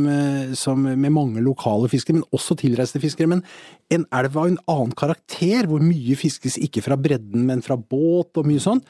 som 0.58 0.88
med 0.88 1.14
mange 1.14 1.44
lokale 1.46 1.92
fiskere, 1.92 2.22
men 2.22 2.36
også 2.36 2.58
tilreiste 2.64 3.04
fiskere. 3.04 3.30
Men 3.36 3.46
en 3.94 4.08
elv 4.16 4.40
av 4.40 4.50
en 4.50 4.60
annen 4.66 4.98
karakter, 4.98 5.70
hvor 5.70 5.84
mye 5.84 6.18
fiskes 6.20 6.60
ikke 6.64 6.84
fra 6.88 7.00
bredden, 7.00 7.46
men 7.48 7.64
fra 7.66 7.78
båt 7.78 8.40
og 8.40 8.50
mye 8.50 8.64
sånn. 8.64 8.84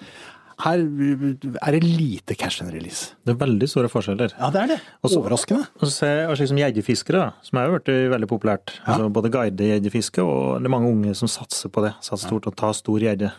Her 0.63 0.77
er 0.81 1.71
det 1.75 1.83
lite 1.85 2.33
cash 2.35 2.63
and 2.63 2.73
release. 2.73 3.13
Det 3.25 3.31
er 3.35 3.39
veldig 3.45 3.67
store 3.69 3.89
forskjeller. 3.93 4.29
Ja, 4.39 4.49
det 4.49 4.61
er 4.63 4.67
det. 4.73 4.79
Også- 5.05 5.19
Overraskende. 5.21 5.67
Og 5.77 5.81
så 5.87 5.91
ser 5.91 6.07
jeg 6.23 6.37
slik 6.37 6.47
som 6.49 6.57
gjeddefiskere, 6.57 7.31
som 7.45 7.57
har 7.59 7.69
blitt 7.79 8.09
veldig 8.13 8.27
populært. 8.27 8.79
Altså 8.87 9.09
både 9.13 9.29
guide 9.31 9.57
gjeddefiske, 9.69 10.21
og 10.23 10.57
det 10.59 10.65
er 10.65 10.69
mange 10.73 10.89
unge 10.89 11.13
som 11.15 11.27
satser 11.29 11.69
på 11.69 11.81
det. 11.85 11.93
Satser 12.01 12.27
stort 12.27 12.47
og 12.47 12.55
tar 12.55 12.73
stor 12.73 12.97
gjedde. 12.99 13.31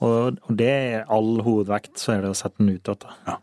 Og, 0.00 0.38
det 0.50 0.68
er 0.68 1.04
all 1.08 1.40
hovedvekt, 1.44 1.98
så 2.00 2.12
er 2.16 2.20
det 2.24 2.30
å 2.32 2.36
sette 2.36 2.56
den 2.58 2.68
ut 2.74 2.82
igjen. 2.82 2.96
Ja. 3.28 3.36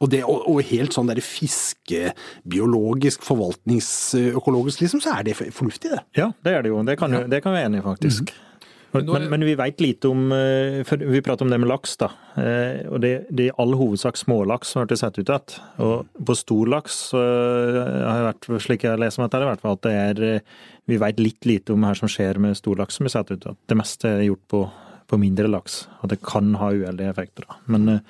Og, 0.00 0.08
det, 0.10 0.22
og, 0.24 0.46
og 0.48 0.62
helt 0.66 0.92
sånn 0.96 1.06
der 1.10 1.20
fiskebiologisk, 1.20 3.22
forvaltningsøkologisk, 3.26 4.80
liksom, 4.82 5.00
så 5.04 5.10
er 5.18 5.22
det 5.28 5.36
fornuftig, 5.36 5.90
det. 5.92 6.00
Ja, 6.18 6.30
det 6.44 6.52
er 6.56 6.60
det 6.64 6.70
jo. 6.72 6.80
Det 6.86 6.96
kan, 6.98 7.12
jo, 7.12 7.20
det 7.30 7.42
kan 7.44 7.52
vi 7.52 7.58
være 7.60 7.68
enig 7.70 7.80
i, 7.82 7.86
faktisk. 7.86 8.22
Mhm. 8.32 8.48
Men, 8.92 9.06
men, 9.08 9.24
men 9.32 9.44
vi 9.46 9.54
veit 9.56 9.80
lite 9.80 10.10
om 10.12 10.26
eh, 10.36 10.82
Vi 11.00 11.22
prater 11.24 11.46
om 11.46 11.52
det 11.52 11.58
med 11.62 11.70
laks, 11.70 11.94
da. 12.00 12.10
Eh, 12.36 12.82
Og 12.92 13.00
det, 13.00 13.12
det 13.30 13.46
er 13.46 13.52
i 13.52 13.56
all 13.62 13.72
hovedsak 13.78 14.18
smålaks 14.20 14.74
som 14.74 14.82
har 14.82 14.90
blitt 14.90 15.00
satt 15.00 15.16
ut 15.16 15.24
igjen. 15.24 15.56
Og 15.86 16.26
på 16.28 16.36
storlaks 16.36 16.98
så 17.12 17.22
har 17.22 18.20
jeg 18.20 18.28
vært, 18.28 18.50
slik 18.66 18.84
jeg 18.88 19.00
leser 19.00 19.22
om 19.22 19.26
dette, 19.28 19.40
i 19.40 19.48
hvert 19.48 19.64
fall 19.64 19.78
at 19.78 19.86
det 19.88 19.94
er 20.02 20.22
eh, 20.28 20.60
Vi 20.92 21.00
veit 21.00 21.22
litt 21.22 21.48
lite 21.48 21.72
om 21.72 21.86
hva 21.86 21.94
som 21.96 22.10
skjer 22.10 22.40
med 22.42 22.58
storlaks 22.58 23.00
som 23.00 23.08
blir 23.08 23.14
satt 23.16 23.32
ut 23.32 23.48
At 23.48 23.58
Det 23.70 23.78
meste 23.80 24.12
er 24.12 24.26
gjort 24.28 24.44
på, 24.52 24.62
på 25.08 25.20
mindre 25.24 25.48
laks, 25.48 25.86
og 26.02 26.12
det 26.12 26.20
kan 26.26 26.52
ha 26.60 26.72
uheldige 26.74 27.12
effekter. 27.14 27.48
da. 27.48 27.60
Men 27.72 27.96
eh, 27.96 28.06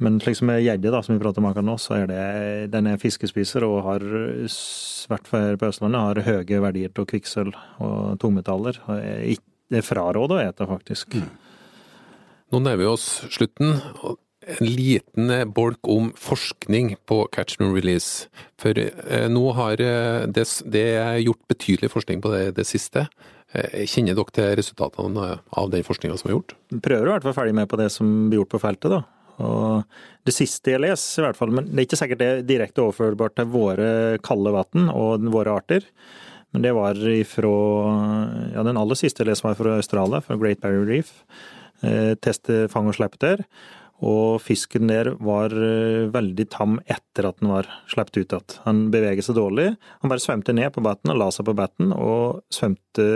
men 0.00 0.14
slik 0.16 0.38
som 0.38 0.48
gjedde, 0.48 1.02
som 1.04 1.12
vi 1.12 1.20
prater 1.20 1.42
om 1.42 1.50
akkurat 1.50 1.66
nå, 1.66 1.74
så 1.76 1.98
er 1.98 2.06
det 2.08 2.20
den 2.72 2.86
er 2.88 2.96
fiskespiser 2.96 3.66
og 3.66 3.82
har, 3.84 4.00
i 4.00 4.46
hvert 5.12 5.26
fall 5.28 5.58
på 5.60 5.68
Østlandet, 5.68 6.00
har 6.00 6.20
høye 6.24 6.60
verdier 6.64 6.94
til 6.96 7.04
kvikksølv 7.10 7.58
og 7.84 8.14
tungmetaller. 8.22 8.78
Og 8.86 8.96
Det 9.70 9.80
er 9.80 9.86
frarådet 9.86 10.36
å 10.36 10.42
ete, 10.42 10.66
faktisk. 10.66 11.14
Nå 12.50 12.58
nærmer 12.58 12.82
vi 12.82 12.88
oss 12.90 13.06
slutten. 13.30 13.76
En 14.50 14.66
liten 14.66 15.30
eh, 15.30 15.44
bolk 15.46 15.86
om 15.90 16.08
forskning 16.18 16.96
på 17.06 17.20
catch 17.34 17.60
and 17.60 17.76
release. 17.76 18.26
For 18.58 18.74
eh, 18.74 19.28
nå 19.30 19.44
har 19.54 19.82
eh, 19.84 20.24
det, 20.26 20.46
det 20.66 20.86
er 20.98 21.20
gjort 21.22 21.42
betydelig 21.52 21.92
forskning 21.92 22.24
på 22.24 22.32
det 22.34 22.48
det 22.58 22.66
siste. 22.68 23.06
Kjenner 23.50 24.14
dere 24.14 24.30
til 24.30 24.52
resultatene 24.60 25.24
av 25.58 25.70
den 25.72 25.82
forskninga 25.82 26.18
som 26.20 26.28
er 26.28 26.36
gjort? 26.36 26.52
Prøver 26.70 27.08
i 27.08 27.14
hvert 27.16 27.24
fall 27.26 27.34
ferdig 27.34 27.54
med 27.58 27.66
på 27.70 27.78
det 27.80 27.88
som 27.90 28.06
blir 28.30 28.38
gjort 28.38 28.52
på 28.52 28.60
feltet, 28.62 28.92
da. 28.94 29.00
Og 29.42 30.26
det 30.26 30.34
siste 30.36 30.74
jeg 30.74 30.82
leser, 30.84 31.22
i 31.22 31.26
hvert 31.26 31.38
fall, 31.38 31.50
men 31.56 31.66
det 31.66 31.80
er 31.80 31.88
ikke 31.88 31.98
sikkert 31.98 32.20
det 32.20 32.28
er 32.30 32.44
direkte 32.46 32.84
overførbart 32.84 33.34
til 33.40 33.48
våre 33.50 33.88
kalde 34.22 34.52
vann 34.54 34.92
og 34.92 35.26
våre 35.34 35.56
arter. 35.58 35.88
Men 36.50 36.64
det 36.66 36.74
var 36.74 36.98
ifra 36.98 37.50
Ja, 38.54 38.64
den 38.66 38.78
aller 38.80 38.98
siste 38.98 39.22
jeg 39.22 39.30
leste 39.30 39.46
var 39.46 39.58
fra 39.58 39.76
Australia, 39.78 40.22
fra 40.24 40.38
Great 40.40 40.62
Barrier 40.62 40.88
Reef. 40.88 41.12
Eh, 41.86 42.16
teste 42.20 42.66
fang 42.72 42.90
og 42.90 42.96
slipp 42.98 43.16
der. 43.22 43.44
Og 44.00 44.40
fisken 44.40 44.88
der 44.88 45.12
var 45.20 45.52
eh, 45.52 46.08
veldig 46.12 46.46
tam 46.52 46.78
etter 46.90 47.28
at 47.28 47.40
den 47.40 47.52
var 47.52 47.68
sluppet 47.90 48.18
ut 48.18 48.34
igjen. 48.34 48.58
Han 48.66 48.82
beveget 48.92 49.28
seg 49.28 49.36
dårlig. 49.38 49.70
Han 50.00 50.12
bare 50.12 50.24
svømte 50.24 50.56
ned 50.56 50.72
på 50.74 50.84
batten 50.84 51.12
og 51.12 51.20
la 51.20 51.30
seg 51.34 51.46
på 51.48 51.56
batten, 51.56 51.94
og 51.94 52.42
svømte 52.52 53.08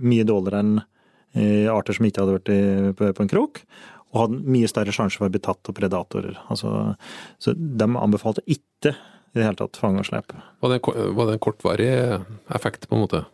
mye 0.00 0.26
dårligere 0.28 0.62
enn 0.64 0.76
eh, 1.36 1.68
arter 1.72 1.98
som 1.98 2.08
ikke 2.08 2.24
hadde 2.24 2.38
vært 2.40 3.16
på 3.18 3.26
en 3.26 3.32
krok. 3.32 3.62
Og 4.12 4.24
hadde 4.24 4.42
mye 4.56 4.68
større 4.68 4.92
sjanse 4.92 5.20
for 5.20 5.28
å 5.28 5.32
bli 5.32 5.40
tatt 5.44 5.68
av 5.68 5.76
predatorer. 5.76 6.36
Altså, 6.52 6.96
så 7.40 7.54
de 7.56 7.88
anbefalte 7.88 8.44
ikke 8.50 8.96
i 9.32 9.40
det 9.40 9.46
hele 9.48 9.56
tatt 9.58 9.78
fang 9.80 9.96
og 10.00 10.04
slepe. 10.08 10.36
Var 10.60 10.74
det, 10.74 10.80
var 11.16 11.28
det 11.28 11.38
en 11.38 11.42
kortvarig 11.46 11.88
effekt, 12.52 12.88
på 12.88 12.98
en 12.98 13.04
måte? 13.06 13.24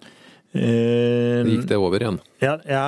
Eh, 0.57 1.45
Gikk 1.45 1.67
det 1.69 1.77
over 1.77 2.01
igjen? 2.01 2.17
Ja, 2.41 2.55
ja, 2.65 2.85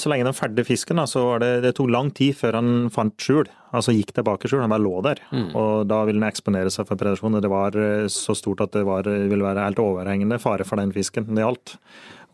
så 0.00 0.10
lenge 0.10 0.26
den 0.26 0.34
ferdige 0.34 0.66
fisken, 0.66 0.98
da, 0.98 1.04
så 1.06 1.22
var 1.28 1.44
det, 1.44 1.50
det 1.62 1.74
tok 1.78 1.92
lang 1.94 2.10
tid 2.10 2.34
før 2.40 2.58
han 2.58 2.72
fant 2.94 3.14
skjul. 3.22 3.46
Altså 3.76 3.92
gikk 3.94 4.14
tilbake 4.16 4.48
skjul, 4.50 4.64
han 4.64 4.72
bare 4.72 4.82
lå 4.82 4.94
der. 5.04 5.20
Og 5.52 5.84
da 5.90 6.00
ville 6.08 6.18
den 6.22 6.28
eksponere 6.30 6.72
seg 6.74 6.88
for 6.88 6.98
predasjon. 6.98 7.38
Det 7.44 7.52
var 7.52 7.76
eh, 7.78 8.06
så 8.12 8.34
stort 8.38 8.64
at 8.64 8.74
det 8.74 8.82
var, 8.88 9.06
ville 9.06 9.44
være 9.46 9.68
helt 9.68 9.82
overhengende 9.84 10.40
fare 10.42 10.66
for 10.66 10.80
den 10.80 10.94
fisken 10.96 11.28
det 11.30 11.44
gjaldt. 11.44 11.76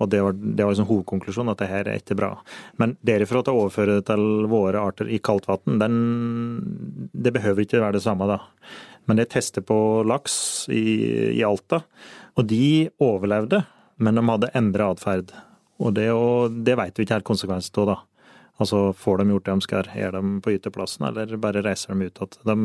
Og 0.03 0.11
det 0.11 0.21
var, 0.25 0.35
det 0.35 0.65
var 0.65 0.75
liksom 0.75 0.89
hovedkonklusjonen, 0.89 1.53
at 1.53 1.61
det 1.63 1.71
her 1.71 1.89
er 1.89 2.01
ikke 2.01 2.17
bra. 2.19 2.33
Men 2.83 2.97
derifra 3.07 3.45
til 3.45 3.55
å 3.55 3.65
overføre 3.65 4.01
det 4.01 4.09
til 4.09 4.49
våre 4.51 4.83
arter 4.83 5.11
i 5.13 5.21
kaldt 5.23 5.47
vann, 5.47 5.79
det 7.13 7.35
behøver 7.35 7.63
ikke 7.63 7.83
være 7.83 7.99
det 7.99 8.05
samme, 8.07 8.27
da. 8.27 8.41
Men 9.07 9.21
det 9.21 9.29
tester 9.35 9.63
på 9.63 9.77
laks 10.09 10.67
i, 10.73 10.83
i 11.37 11.45
Alta, 11.47 11.85
og 12.35 12.49
de 12.51 12.91
overlevde, 13.05 13.63
men 14.03 14.19
de 14.19 14.25
hadde 14.27 14.51
endra 14.59 14.91
atferd. 14.95 15.31
Og 15.83 15.95
det, 15.95 16.09
og 16.15 16.59
det 16.67 16.75
vet 16.81 16.99
vi 16.99 17.07
ikke 17.07 17.21
helt 17.21 17.31
konsekvensen 17.31 17.83
av, 17.85 17.93
da. 17.93 18.01
Altså, 18.63 18.93
får 18.95 19.19
de 19.19 19.33
gjort 19.33 19.47
det 19.47 19.55
de 19.55 19.67
skal? 19.67 19.89
Er 19.99 20.15
de 20.15 20.23
på 20.43 20.55
yteplassen, 20.55 21.07
eller 21.09 21.39
bare 21.43 21.63
reiser 21.63 21.95
de 21.95 22.07
ut 22.07 22.23
igjen? 22.23 22.39
De, 22.47 22.57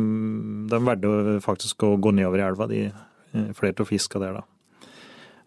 de 0.69 0.81
valgte 0.85 1.39
faktisk 1.45 1.85
å 1.85 1.95
gå 2.01 2.13
nedover 2.13 2.41
i 2.41 2.45
elva, 2.45 2.69
de 2.69 2.87
flerte 3.29 3.57
flere 3.59 3.85
av 3.85 3.89
fiska 3.89 4.21
der, 4.21 4.41
da. 4.41 4.58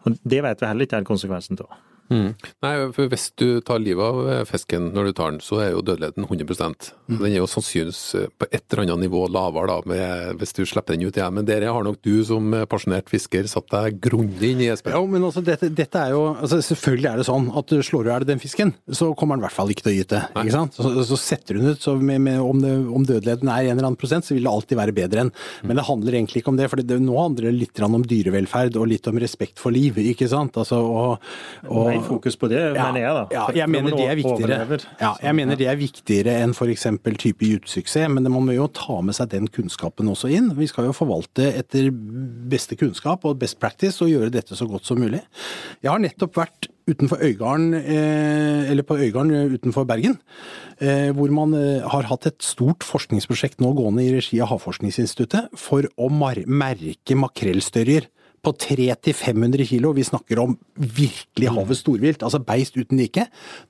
Og 0.03 0.17
det 0.27 0.43
vet 0.43 0.61
vi 0.61 0.69
heller 0.69 0.87
ikke 0.87 0.99
er 1.01 1.07
konsekvensen 1.07 1.59
av. 1.63 1.73
Mm. 2.11 2.33
Nei, 2.65 2.73
for 2.95 3.11
hvis 3.11 3.29
du 3.39 3.47
tar 3.65 3.81
livet 3.81 4.03
av 4.03 4.19
eh, 4.29 4.43
fisken 4.47 4.91
når 4.93 5.09
du 5.09 5.13
tar 5.17 5.33
den, 5.33 5.41
så 5.43 5.61
er 5.63 5.73
jo 5.73 5.85
dødeligheten 5.85 6.27
100 6.27 6.43
Mm. 7.03 7.17
Den 7.19 7.33
er 7.33 7.41
jo 7.41 7.47
sannsynligvis 7.51 8.01
eh, 8.15 8.29
på 8.39 8.47
et 8.47 8.63
eller 8.71 8.85
annet 8.85 9.03
nivå 9.05 9.25
lavere 9.31 9.67
da, 9.67 9.75
med, 9.89 10.37
hvis 10.39 10.55
du 10.55 10.61
slipper 10.67 10.95
den 10.95 11.03
ut 11.07 11.17
igjen. 11.17 11.33
Men 11.35 11.47
der 11.47 11.65
har 11.67 11.83
nok 11.83 11.99
du 12.05 12.23
som 12.23 12.53
eh, 12.55 12.63
pasjonert 12.69 13.11
fisker 13.11 13.47
satt 13.51 13.67
deg 13.73 13.99
grundig 14.03 14.53
inn 14.53 14.61
i, 14.63 14.69
Espen. 14.71 14.95
Ja, 14.95 15.01
men 15.03 15.25
altså, 15.27 15.43
dette, 15.45 15.67
dette 15.75 15.99
er 15.99 16.13
jo 16.15 16.21
altså, 16.33 16.61
Selvfølgelig 16.63 17.09
er 17.09 17.19
det 17.19 17.27
sånn 17.27 17.49
at 17.59 17.73
slår 17.83 18.05
du 18.05 18.09
i 18.09 18.13
hjel 18.13 18.27
den 18.29 18.41
fisken, 18.41 18.73
så 18.87 19.09
kommer 19.19 19.35
den 19.35 19.43
i 19.43 19.47
hvert 19.47 19.57
fall 19.57 19.73
ikke 19.73 19.85
til 19.85 19.93
å 19.93 19.95
gyte. 19.97 20.21
ikke 20.31 20.55
sant? 20.55 20.79
Så, 20.79 20.93
så 21.09 21.19
setter 21.19 21.59
den 21.59 21.73
ut, 21.73 21.83
så 21.83 21.95
med, 21.99 22.23
med, 22.23 22.39
om, 22.41 22.61
det, 22.63 22.71
om 22.87 23.03
dødeligheten 23.07 23.51
er 23.51 23.67
en 23.67 23.75
eller 23.75 23.89
annen 23.89 23.99
prosent, 23.99 24.27
så 24.27 24.37
vil 24.37 24.47
det 24.47 24.53
alltid 24.53 24.79
være 24.79 24.95
bedre 24.95 25.25
enn. 25.25 25.33
Men 25.67 25.79
det 25.79 25.87
handler 25.89 26.17
egentlig 26.17 26.43
ikke 26.43 26.53
om 26.53 26.59
det, 26.59 26.69
for 26.71 26.81
det, 26.81 26.99
nå 27.03 27.19
handler 27.19 27.49
det 27.49 27.55
litt 27.57 27.83
om 27.83 28.07
dyrevelferd 28.07 28.79
og 28.79 28.89
litt 28.89 29.11
om 29.11 29.19
respekt 29.21 29.59
for 29.61 29.75
liv, 29.75 29.99
ikke 30.13 30.29
sant? 30.31 30.57
Altså, 30.61 30.79
og, 30.79 31.27
og, 31.67 31.92
Mer 31.93 32.07
fokus 32.07 32.37
på 32.39 32.49
det, 32.51 32.61
mener 32.75 32.99
jeg, 33.01 33.13
da. 33.17 33.23
Ja, 33.33 33.45
jeg 33.61 33.71
mener 33.71 33.97
det 33.97 34.07
er 34.09 34.19
viktigere. 34.19 34.79
Ja, 34.99 35.13
jeg 35.23 35.37
mener 35.39 35.59
det 35.59 35.69
er 35.71 35.79
viktigere 35.79 36.35
enn 36.43 36.55
f.eks. 36.55 36.87
type 37.21 37.47
gytesuksess, 37.47 38.11
men 38.11 38.27
man 38.27 38.47
må 38.49 38.57
jo 38.57 38.67
ta 38.73 38.99
med 39.05 39.17
seg 39.17 39.31
den 39.33 39.49
kunnskapen 39.53 40.11
også 40.11 40.31
inn. 40.33 40.51
Vi 40.57 40.69
skal 40.71 40.89
jo 40.89 40.95
forvalte 40.97 41.49
etter 41.53 41.89
beste 41.93 42.77
kunnskap 42.79 43.25
og 43.29 43.39
best 43.41 43.59
practice 43.61 44.03
og 44.03 44.11
gjøre 44.11 44.33
dette 44.33 44.57
så 44.57 44.67
godt 44.69 44.89
som 44.89 45.01
mulig. 45.01 45.23
Jeg 45.83 45.91
har 45.91 46.01
nettopp 46.01 46.41
vært 46.41 46.69
utenfor 46.89 47.21
Øygarden, 47.23 47.73
eh, 47.73 48.71
eller 48.71 48.83
på 48.83 48.97
Øygarden 48.97 49.53
utenfor 49.55 49.85
Bergen, 49.87 50.17
eh, 50.81 51.11
hvor 51.15 51.31
man 51.31 51.53
eh, 51.53 51.81
har 51.81 52.03
hatt 52.09 52.27
et 52.27 52.43
stort 52.43 52.83
forskningsprosjekt 52.83 53.61
nå 53.63 53.71
gående 53.77 54.03
i 54.03 54.11
regi 54.11 54.41
av 54.43 54.51
Havforskningsinstituttet 54.51 55.53
for 55.55 55.87
å 55.97 56.09
merke 56.11 57.15
makrellstørjer 57.15 58.09
på 58.43 58.53
300-500 58.65 59.65
kilo. 59.69 59.93
Vi 59.95 60.05
snakker 60.05 60.41
om 60.43 60.57
virkelig 60.75 61.51
havet 61.55 61.79
storvilt, 61.79 62.25
altså 62.25 62.41
beist 62.43 62.77
uten 62.77 62.99
like. 62.99 63.25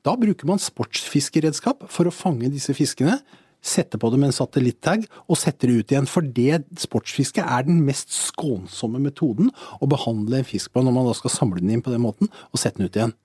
Da 0.06 0.18
bruker 0.20 0.50
man 0.50 0.62
sportsfiskeredskap 0.62 1.86
for 1.94 2.10
å 2.10 2.16
fange 2.16 2.52
disse 2.54 2.74
fiskene. 2.78 3.20
Sette 3.64 3.96
på 3.96 4.10
dem 4.12 4.26
en 4.28 4.36
satellittag 4.36 5.06
og 5.24 5.40
sette 5.40 5.70
det 5.70 5.78
ut 5.78 5.94
igjen. 5.94 6.10
For 6.10 6.26
det 6.26 6.64
sportsfiske 6.82 7.46
er 7.46 7.68
den 7.68 7.84
mest 7.88 8.12
skånsomme 8.12 9.00
metoden 9.04 9.54
å 9.80 9.90
behandle 9.90 10.42
en 10.42 10.50
fisk 10.50 10.74
på 10.74 10.84
når 10.84 10.98
man 10.98 11.08
da 11.08 11.16
skal 11.16 11.32
samle 11.32 11.64
den 11.64 11.78
inn 11.78 11.86
på 11.86 11.94
den 11.94 12.04
måten 12.04 12.32
og 12.52 12.60
sette 12.60 12.82
den 12.82 12.90
ut 12.90 13.00
igjen. 13.00 13.16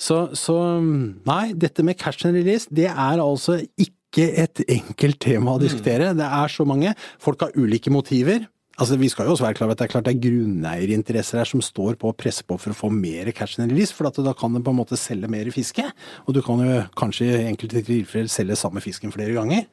Så, 0.00 0.28
så 0.38 0.56
nei, 0.80 1.52
dette 1.58 1.84
med 1.86 1.98
catch 2.00 2.26
and 2.26 2.38
release, 2.38 2.70
det 2.70 2.88
er 2.88 3.22
altså 3.22 3.58
ikke 3.78 4.28
et 4.40 4.62
enkelt 4.64 5.18
tema 5.20 5.54
å 5.54 5.62
diskutere. 5.62 6.14
Det 6.16 6.26
er 6.26 6.52
så 6.52 6.64
mange. 6.66 6.94
Folk 7.22 7.44
har 7.44 7.54
ulike 7.58 7.92
motiver. 7.92 8.46
Altså, 8.78 8.96
Vi 8.96 9.08
skal 9.10 9.26
jo 9.26 9.34
også 9.34 9.44
være 9.44 9.56
klar 9.58 9.66
over 9.66 9.74
at 9.74 9.80
det 9.80 9.86
er 9.88 9.92
klart 9.92 10.06
det 10.06 10.14
er 10.14 10.22
grunneierinteresser 10.22 11.40
her 11.40 11.48
som 11.50 11.62
står 11.64 11.96
på 11.98 12.12
og 12.12 12.16
presser 12.16 12.46
på 12.46 12.58
for 12.62 12.70
å 12.70 12.78
få 12.78 12.90
mer 12.94 13.30
catch 13.34 13.58
and 13.58 13.72
release, 13.72 13.94
for 13.94 14.06
da 14.06 14.34
kan 14.38 14.54
en 14.54 14.62
på 14.62 14.70
en 14.70 14.78
måte 14.78 14.98
selge 14.98 15.30
mer 15.30 15.50
fiske. 15.50 15.82
Og 16.26 16.36
du 16.36 16.40
kan 16.46 16.62
jo 16.62 16.76
kanskje 16.98 17.26
i 17.26 17.48
enkelte 17.48 17.82
tilfeller 17.82 18.30
selge 18.30 18.58
samme 18.60 18.82
fisken 18.84 19.14
flere 19.14 19.34
ganger. 19.34 19.66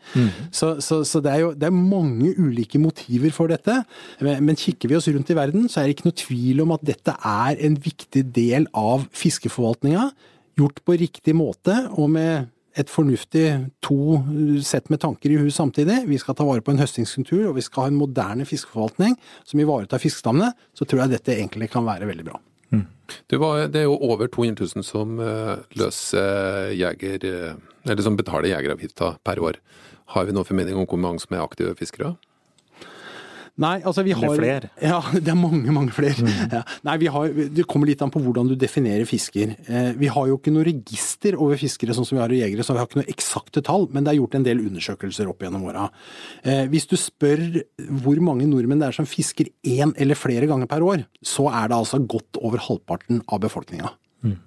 Så, 0.50 0.76
så, 0.82 1.04
så 1.06 1.22
det 1.22 1.34
er 1.36 1.44
jo 1.44 1.54
det 1.54 1.70
er 1.70 1.76
mange 1.76 2.34
ulike 2.40 2.82
motiver 2.82 3.34
for 3.36 3.52
dette. 3.52 3.78
Men, 4.26 4.42
men 4.50 4.58
kikker 4.60 4.90
vi 4.90 4.98
oss 4.98 5.10
rundt 5.12 5.30
i 5.30 5.38
verden, 5.38 5.70
så 5.70 5.82
er 5.82 5.88
det 5.88 6.00
ikke 6.00 6.10
noe 6.10 6.22
tvil 6.26 6.66
om 6.66 6.74
at 6.76 6.86
dette 6.90 7.14
er 7.14 7.62
en 7.68 7.78
viktig 7.78 8.26
del 8.34 8.66
av 8.74 9.06
fiskeforvaltninga. 9.14 10.10
Gjort 10.58 10.82
på 10.88 10.98
riktig 10.98 11.36
måte 11.38 11.78
og 11.94 12.10
med 12.16 12.50
et 12.78 12.90
fornuftig 12.92 13.46
to 13.86 13.98
sett 14.62 14.90
med 14.92 15.00
tanker 15.00 15.32
i 15.32 15.38
hus 15.40 15.56
samtidig. 15.56 16.02
Vi 16.10 16.18
skal 16.20 16.36
ta 16.36 16.44
vare 16.44 16.62
på 16.62 16.74
en 16.74 16.82
høstingskultur, 16.82 17.46
og 17.50 17.56
vi 17.56 17.64
skal 17.64 17.86
ha 17.86 17.88
en 17.94 18.00
moderne 18.02 18.44
fiskeforvaltning 18.46 19.16
som 19.48 19.60
ivaretar 19.64 20.02
fiskestammene. 20.04 20.52
Så 20.76 20.84
tror 20.86 21.06
jeg 21.06 21.14
dette 21.16 21.36
egentlig 21.38 21.70
kan 21.72 21.86
være 21.88 22.10
veldig 22.10 22.26
bra. 22.28 22.40
Det, 23.30 23.38
var- 23.38 23.68
det 23.70 23.84
er 23.84 23.88
jo 23.88 23.96
over 24.02 24.28
200 24.28 24.58
000 24.76 24.84
som 24.84 25.20
eh, 25.22 25.56
løser 25.78 26.72
jeger, 26.76 27.24
eh, 27.30 27.54
eller 27.86 28.02
som 28.04 28.18
betaler 28.18 28.50
jegeravgifta 28.50 29.14
per 29.24 29.40
år. 29.40 29.60
Har 30.16 30.26
vi 30.26 30.34
noen 30.34 30.46
formening 30.48 30.76
om 30.82 30.88
hvor 30.90 31.00
mange 31.00 31.22
som 31.22 31.36
er 31.38 31.44
aktive 31.46 31.76
fiskere? 31.78 32.16
Nei, 33.62 33.78
altså 33.88 34.04
vi 34.04 34.12
har 34.12 34.26
Eller 34.28 34.42
flere. 34.42 34.70
Ja, 34.84 34.98
det 35.26 35.32
er 35.32 35.38
mange, 35.40 35.72
mange 35.72 35.94
flere. 35.96 36.28
Ja. 36.52 36.62
Nei, 36.88 36.98
vi 37.00 37.08
har, 37.12 37.32
Det 37.56 37.64
kommer 37.72 37.88
litt 37.88 38.02
an 38.04 38.12
på 38.12 38.20
hvordan 38.24 38.50
du 38.52 38.56
definerer 38.60 39.08
fisker. 39.08 39.56
Eh, 39.64 39.92
vi 39.96 40.10
har 40.12 40.28
jo 40.28 40.36
ikke 40.40 40.52
noe 40.52 40.66
register 40.68 41.38
over 41.40 41.60
fiskere 41.60 41.96
sånn 41.96 42.08
som 42.08 42.18
vi 42.18 42.24
har 42.24 42.36
i 42.36 42.42
jegere, 42.42 42.66
så 42.68 42.76
vi 42.76 42.84
har 42.84 42.90
ikke 42.90 43.00
noe 43.00 43.12
eksakte 43.16 43.64
tall, 43.66 43.88
men 43.96 44.04
det 44.04 44.14
er 44.14 44.20
gjort 44.20 44.36
en 44.40 44.48
del 44.48 44.64
undersøkelser 44.66 45.32
opp 45.32 45.46
gjennom 45.46 45.64
åra. 45.72 45.88
Eh, 46.44 46.66
hvis 46.72 46.90
du 46.92 46.98
spør 47.00 47.46
hvor 48.04 48.20
mange 48.24 48.50
nordmenn 48.50 48.84
det 48.84 48.92
er 48.92 49.00
som 49.00 49.08
fisker 49.08 49.54
én 49.64 49.96
eller 49.96 50.20
flere 50.20 50.50
ganger 50.52 50.68
per 50.72 50.84
år, 50.84 51.06
så 51.24 51.48
er 51.54 51.72
det 51.72 51.80
altså 51.80 52.02
godt 52.04 52.42
over 52.44 52.60
halvparten 52.68 53.24
av 53.32 53.40
befolkninga. 53.48 53.96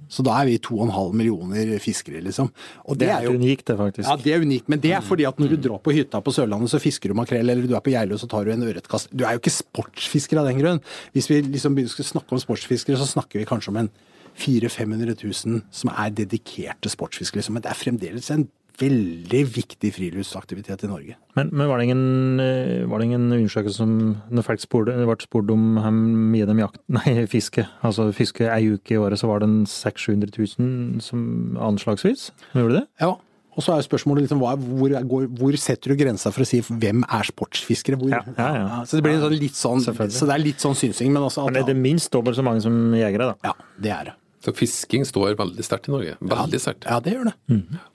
Så 0.08 0.24
da 0.26 0.34
er 0.40 0.48
vi 0.48 0.58
2,5 0.58 1.12
millioner 1.14 1.78
fiskere, 1.82 2.22
liksom. 2.24 2.50
Og 2.88 2.98
Det 2.98 3.08
er 3.12 3.22
jo 3.26 3.34
unikt, 3.36 3.66
det, 3.66 3.76
faktisk. 3.76 4.08
ja, 4.08 4.16
det 4.16 4.34
er 4.34 4.40
unikt, 4.40 4.68
men 4.68 4.80
det 4.80 4.92
er 4.96 5.00
fordi 5.04 5.26
at 5.28 5.38
når 5.38 5.48
du 5.54 5.56
drar 5.68 5.78
på 5.84 5.92
hytta 5.94 6.20
på 6.24 6.32
Sørlandet, 6.34 6.70
så 6.72 6.80
fisker 6.82 7.08
du 7.08 7.14
makrell, 7.14 7.48
eller 7.48 7.66
du 7.66 7.74
er 7.76 7.84
på 7.84 7.92
Geilo, 7.94 8.16
så 8.16 8.28
tar 8.28 8.44
du 8.44 8.52
en 8.52 8.62
ørretkast. 8.62 9.08
Du 9.12 9.24
er 9.24 9.36
jo 9.36 9.42
ikke 9.42 9.54
sportsfisker 9.54 10.40
av 10.40 10.48
den 10.50 10.58
grunn. 10.58 10.80
Hvis 11.12 11.28
vi 11.30 11.42
liksom 11.42 11.74
begynner 11.76 11.92
å 11.92 12.12
snakke 12.12 12.32
om 12.32 12.42
sportsfiskere, 12.42 12.98
så 12.98 13.06
snakker 13.06 13.38
vi 13.38 13.48
kanskje 13.48 13.74
om 13.74 13.82
en 13.84 13.90
400 14.38 14.68
000-500 14.68 15.16
000 15.46 15.62
som 15.74 15.90
er 15.90 16.10
dedikerte 16.14 16.90
sportsfiskere, 16.92 17.42
liksom. 17.42 17.58
Men 17.58 17.62
det 17.62 17.72
er 17.72 17.78
fremdeles 17.78 18.30
en 18.30 18.48
veldig 18.78 19.42
viktig 19.54 19.90
friluftsaktivitet 19.94 20.84
i 20.86 20.90
Norge. 20.90 21.16
Men, 21.38 21.50
men 21.52 21.70
var, 21.70 21.78
det 21.78 21.88
ingen, 21.88 22.40
eh, 22.42 22.86
var 22.88 23.00
det 23.00 23.08
ingen 23.10 23.28
undersøkelse 23.28 23.82
som 23.82 23.94
når 24.30 24.46
folk 24.46 24.62
spurte, 24.64 24.96
ble 24.98 25.16
spurt 25.22 25.52
om 25.54 25.78
hvor 25.78 25.94
mye 25.94 26.48
de 26.48 26.58
jakt, 26.62 26.82
nei, 26.98 27.14
fiske, 27.30 27.66
altså 27.86 28.10
fiske 28.16 28.48
ei 28.48 28.74
uke 28.74 28.96
i 28.96 29.00
året, 29.00 29.20
så 29.20 29.30
var 29.30 29.42
det 29.42 29.50
en 29.50 29.62
600 29.68 30.34
000 30.34 31.00
som 31.04 31.24
anslagsvis? 31.70 32.30
Gjorde 32.54 32.80
det? 32.80 32.84
Ja. 33.02 33.16
Og 33.58 33.64
så 33.66 33.74
er 33.74 33.82
spørsmålet 33.82 34.28
liksom, 34.28 34.38
hvor, 34.38 34.92
hvor, 35.10 35.24
hvor 35.40 35.56
setter 35.58 35.90
du 35.90 35.98
grensa 35.98 36.30
for 36.30 36.44
å 36.44 36.46
si 36.46 36.60
hvem 36.62 37.02
er 37.02 37.26
sportsfiskere? 37.26 37.98
Hvor, 37.98 38.12
Ja, 38.14 38.22
ja, 38.38 38.50
ja. 38.54 38.78
Så 38.86 39.00
det 39.00 39.02
blir 39.08 39.18
sånn 39.18 39.34
litt 39.34 39.58
sånn, 39.58 39.82
så 39.82 40.28
det 40.30 40.36
er 40.36 40.44
litt 40.44 40.62
sånn 40.62 40.78
synsing, 40.78 41.10
men 41.10 41.26
også 41.26 41.48
at, 41.48 41.50
Men 41.50 41.64
er 41.64 41.72
det 41.72 41.74
minst 41.80 42.12
dobbelt 42.14 42.38
så 42.38 42.46
mange 42.46 42.62
som 42.62 42.94
jegere, 42.94 43.32
da? 43.32 43.50
Ja, 43.50 43.72
det 43.82 43.94
er 43.96 44.10
det. 44.12 44.16
Så 44.48 44.54
fisking 44.56 45.04
står 45.04 45.36
veldig 45.36 45.64
sterkt 45.66 45.90
i 45.90 45.92
Norge. 45.92 46.14
Veldig 46.24 46.60
sterkt. 46.62 46.86
Ja, 46.88 46.96
det 47.04 47.12
gjør 47.12 47.28
det. 47.28 47.34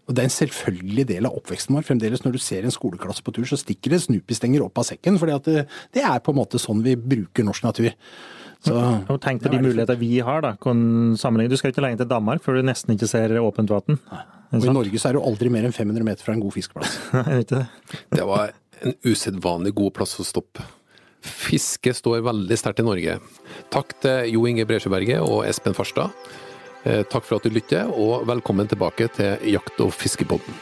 Og 0.05 0.13
det 0.13 0.21
er 0.21 0.27
en 0.29 0.35
selvfølgelig 0.35 1.05
del 1.09 1.25
av 1.29 1.37
oppveksten 1.39 1.73
vår. 1.73 1.85
Fremdeles 1.87 2.21
når 2.25 2.35
du 2.35 2.41
ser 2.43 2.67
en 2.67 2.73
skoleklasse 2.75 3.25
på 3.25 3.33
tur, 3.33 3.47
så 3.49 3.57
stikker 3.57 3.95
det 3.95 4.03
Snoopy-stenger 4.03 4.61
opp 4.65 4.77
av 4.77 4.85
sekken. 4.91 5.17
For 5.21 5.31
det, 5.31 5.65
det 5.95 6.03
er 6.05 6.21
på 6.21 6.33
en 6.35 6.39
måte 6.43 6.61
sånn 6.61 6.83
vi 6.85 6.93
bruker 6.99 7.47
norsk 7.47 7.65
natur. 7.65 7.89
Så, 8.63 8.75
Og 9.11 9.17
tenk 9.23 9.41
på 9.43 9.51
de 9.51 9.59
muligheter 9.63 9.97
vi 9.99 10.19
har, 10.23 10.43
da. 10.45 10.53
Kan. 10.61 11.15
Du 11.17 11.57
skal 11.57 11.73
ikke 11.73 11.83
lenge 11.83 11.99
til 12.03 12.11
Danmark 12.11 12.43
før 12.45 12.59
du 12.59 12.67
nesten 12.69 12.95
ikke 12.95 13.09
ser 13.11 13.33
åpent 13.41 13.73
vann. 13.73 13.97
og 14.53 14.67
I 14.69 14.75
Norge 14.77 15.01
så 15.01 15.09
er 15.09 15.17
det 15.17 15.23
jo 15.23 15.25
aldri 15.27 15.51
mer 15.51 15.67
enn 15.67 15.75
500 15.75 16.05
meter 16.07 16.23
fra 16.23 16.37
en 16.37 16.43
god 16.43 16.53
fiskeplass. 16.59 16.95
Det 17.11 17.41
ikke 17.47 17.63
det? 17.63 17.65
Det 18.19 18.29
var 18.29 18.53
en 18.83 18.95
usedvanlig 19.03 19.73
god 19.75 19.95
plass 19.97 20.15
å 20.21 20.27
stoppe. 20.27 20.63
Fiske 21.23 21.93
står 21.95 22.23
veldig 22.25 22.57
sterkt 22.59 22.81
i 22.83 22.87
Norge. 22.87 23.17
Takk 23.73 23.95
til 24.03 24.33
Jo 24.35 24.43
Inge 24.49 24.65
Bresjeberget 24.67 25.23
og 25.23 25.45
Espen 25.47 25.75
Farstad. 25.77 26.11
Eh, 26.83 27.03
Takk 27.07 27.23
for 27.23 27.39
at 27.39 27.47
du 27.47 27.53
lytter, 27.55 27.87
og 27.95 28.27
velkommen 28.27 28.67
tilbake 28.67 29.07
til 29.15 29.37
Jakt- 29.53 29.79
og 29.79 29.93
fiskepodden. 29.95 30.57